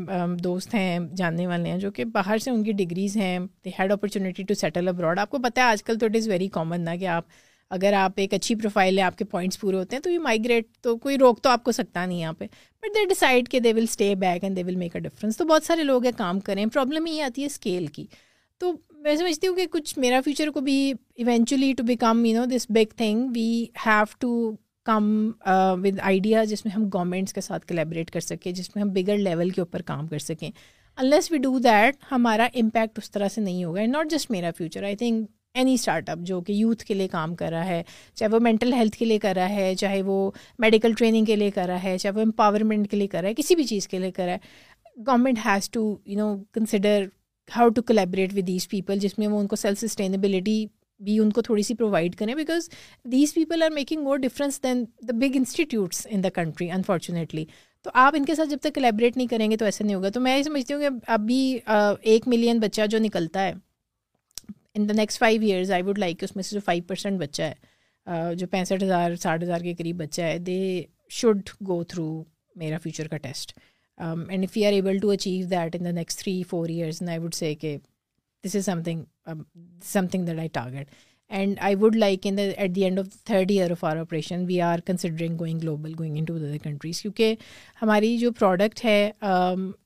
[0.44, 3.92] دوست ہیں جاننے والے ہیں جو کہ باہر سے ان کی ڈگریز ہیں they had
[3.92, 6.84] opportunity to settle abroad آپ کو پتہ ہے آج کل تو اٹ از ویری کامن
[6.84, 7.24] نا کہ آپ
[7.76, 10.66] اگر آپ ایک اچھی پروفائل ہے آپ کے پوائنٹس پورے ہوتے ہیں تو یہ مائگریٹ
[10.82, 12.44] تو کوئی روک تو آپ کو سکتا نہیں یہاں پہ
[12.82, 15.44] بٹ دے ڈیسائڈ کہ they will stay back and they will make a difference تو
[15.54, 18.06] بہت سارے لوگ ہیں کام کریں پرابلم یہ آتی ہے اسکیل کی
[18.60, 18.72] تو
[19.04, 20.74] میں سمجھتی ہوں کہ کچھ میرا فیوچر کو بھی
[21.16, 23.44] eventually to become you know this big thing we
[23.86, 24.28] have to
[24.86, 25.06] come
[25.82, 29.16] with idea جس میں ہم گورنمنٹس کے ساتھ کلیبریٹ کر سکیں جس میں ہم بگر
[29.18, 33.40] لیول کے اوپر کام کر سکیں انلیس وی ڈو دیٹ ہمارا امپیکٹ اس طرح سے
[33.40, 35.26] نہیں ہوگا and not just Mera Future I think
[35.56, 35.74] any
[36.10, 37.82] startup جو کہ یوتھ کے لیے کام کر رہا ہے
[38.14, 40.30] چاہے وہ مینٹل ہیلتھ کے لیے کر رہا ہے چاہے وہ
[40.66, 43.34] میڈیکل ٹریننگ کے لیے کر رہا ہے چاہے وہ امپاورمنٹ کے لیے کر رہا ہے
[43.36, 47.04] کسی بھی چیز کے لیے کر رہا ہے government has to you know consider
[47.56, 50.64] how to collaborate with these people جس میں وہ ان کو سیلف سسٹینیبلٹی
[51.04, 52.68] بھی ان کو تھوڑی سی پرووائڈ کریں because
[53.12, 57.44] these people are making more difference than the big institutes in the country unfortunately
[57.82, 60.08] تو آپ ان کے ساتھ جب تک کلیبریٹ نہیں کریں گے تو ایسا نہیں ہوگا
[60.14, 61.38] تو میں یہ سمجھتی ہوں کہ ابھی
[62.00, 63.52] ایک ملین بچہ جو نکلتا ہے
[64.74, 67.42] in the next five years I would like اس میں سے جو فائیو پرسینٹ بچہ
[68.10, 70.60] ہے جو پینسٹھ ہزار ساٹھ ہزار کے قریب بچہ ہے they
[71.20, 72.22] should go through
[72.56, 73.52] Mera Future کا test
[73.98, 77.18] and you are able to achieve that in the next three four years and I
[77.18, 77.76] would say کہ
[78.46, 79.30] this is something
[80.12, 80.88] something that I target
[81.34, 84.44] and I would like in the at the end of third year of our operation
[84.46, 87.34] we are considering going global going into other countries کیونکہ
[87.82, 88.98] ہماری جو product ہے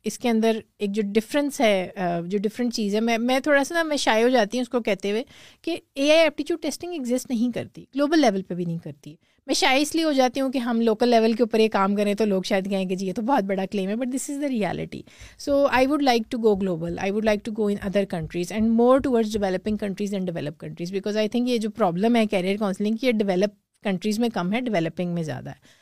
[0.08, 1.88] اس کے اندر ایک جو difference ہے
[2.28, 4.68] جو ڈفرینٹ چیز ہے میں میں تھوڑا سا نا میں شائع ہو جاتی ہوں اس
[4.68, 5.22] کو کہتے ہوئے
[5.62, 9.16] کہ A I aptitude testing exist نہیں کرتی گلوبل لیول پہ بھی نہیں کرتی
[9.48, 11.94] میں شاید اس لیے ہو جاتی ہوں کہ ہم لوکل لیول کے اوپر یہ کام
[11.96, 14.28] کریں تو لوگ شاید کہیں کہ جی یہ تو بہت بڑا کلیم ہے but this
[14.30, 15.00] is the reality
[15.44, 18.52] so I would like to go global I would like to go in other countries
[18.52, 22.26] and more towards developing countries and develop countries because I think یہ جو problem ہے
[22.30, 25.76] career counselling کی یہ develop countries میں کم ہے developing میں زیادہ ہے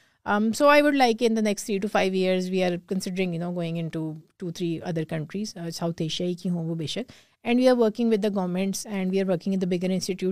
[0.57, 2.61] so I would like in the next five years we
[4.41, 6.09] countries south ہی
[6.43, 7.12] کی ہوں وہ بے شک
[7.45, 9.53] and we are working the governments and we are working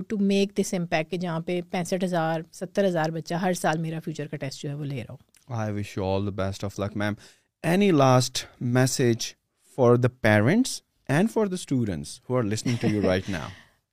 [0.09, 4.25] into make this impact جہاں پہ پینسٹھ ہزار ستر ہزار بچہ ہر سال میرا فیوچر
[4.31, 4.65] کا test
[6.65, 7.13] of luck ma'am
[9.75, 10.07] for the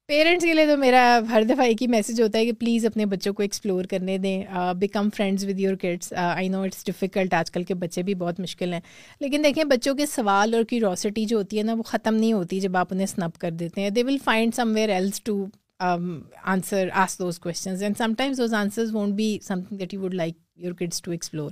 [0.09, 3.05] parents کے لیے تو میرا ہر دفعہ ایک ہی میسج ہوتا ہے کہ پلیز اپنے
[3.07, 4.43] بچوں کو ایکسپلور کرنے دیں
[4.79, 8.41] become friends with your kids I know it's difficult آج کل کے بچے بھی بہت
[8.41, 8.81] مشکل ہیں
[9.21, 12.61] لیکن دیکھیں بچوں کے سوال اور کیوروسٹی جو ہوتی ہے نا وہ ختم نہیں ہوتی
[12.61, 15.45] جب آپ انہیں سنپ کر دیتے ہیں they will find somewhere else to
[15.85, 19.37] answer ask those questions and sometimes those answers won't be
[19.69, 21.51] something that you would like your kids to explore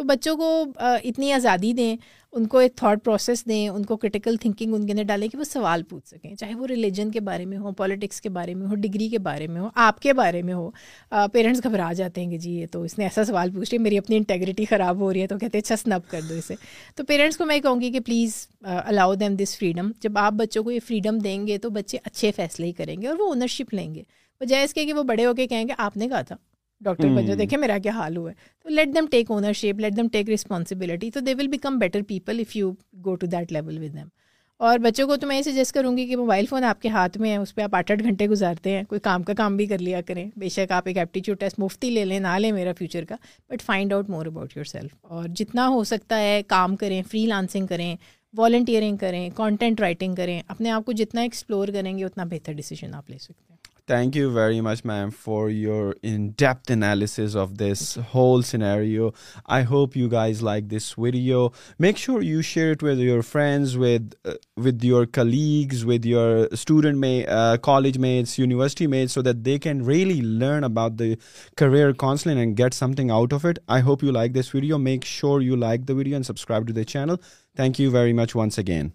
[0.00, 0.46] تو بچوں کو
[1.04, 1.94] اتنی آزادی دیں
[2.36, 5.38] ان کو ایک تھاٹ پروسیس دیں ان کو کرٹیکل تھنکنگ ان کے اندر ڈالیں کہ
[5.38, 8.66] وہ سوال پوچھ سکیں چاہے وہ ریلیجن کے بارے میں ہوں پالیٹکس کے بارے میں
[8.66, 10.70] ہو ڈگری کے بارے میں ہو آپ کے بارے میں ہو
[11.32, 13.98] پیرنٹس گھبرا جاتے ہیں کہ جی یہ تو اس نے ایسا سوال پوچھ لیا میری
[13.98, 16.54] اپنی انٹیگریٹی خراب ہو رہی ہے تو کہتے ہیں اچھا سنب کر دو اسے
[16.96, 18.46] تو پیرنٹس کو میں کہوں گی کہ please
[18.84, 22.32] allow them this freedom جب آپ بچوں کو یہ فریڈم دیں گے تو بچے اچھے
[22.36, 24.02] فیصلے ہی کریں گے اور وہ اونرشپ لیں گے
[24.40, 26.36] بجائے اس کے کہ وہ بڑے ہو کے کہیں گے آپ نے کہا تھا
[26.84, 29.96] ڈاکٹر بن جاؤ دیکھیں میرا کیا حال ہوا ہے تو let them take ownership let
[29.96, 32.72] them take responsibility تو they will become better people if you
[33.04, 34.06] go to that level with them
[34.68, 37.16] اور بچوں کو تو میں یہ سجیسٹ کروں گی کہ موبائل فون آپ کے ہاتھ
[37.18, 39.66] میں ہے اس پہ آپ آٹھ آٹھ گھنٹے گزارتے ہیں کوئی کام کا کام بھی
[39.66, 42.72] کر لیا کریں بے شک آپ ایک ایپٹیچیوڈ ٹیسٹ مفتی لے لیں نہ لیں میرا
[42.78, 43.16] فیوچر کا
[43.50, 47.66] but find out more about yourself اور جتنا ہو سکتا ہے کام کریں فری لانسنگ
[47.66, 47.94] کریں
[48.38, 52.94] والنٹیئرنگ کریں کانٹینٹ رائٹنگ کریں اپنے آپ کو جتنا ایکسپلور کریں گے اتنا بہتر ڈیسیجن
[52.94, 53.58] آپ لے سکتے ہیں
[53.90, 59.14] Thank you very much, ma'am, for your in-depth analysis of this whole scenario.
[59.46, 61.52] I hope you guys like this video.
[61.76, 67.04] Make sure you share it with your friends, with uh, your colleagues, with your student
[67.04, 71.18] uh, college mates, university mates, so that they can really learn about the
[71.56, 73.58] career counseling and get something out of it.
[73.68, 74.78] I hope you like this video.
[74.78, 77.20] Make sure you like the video and subscribe to the channel.
[77.56, 78.94] Thank you very much once again.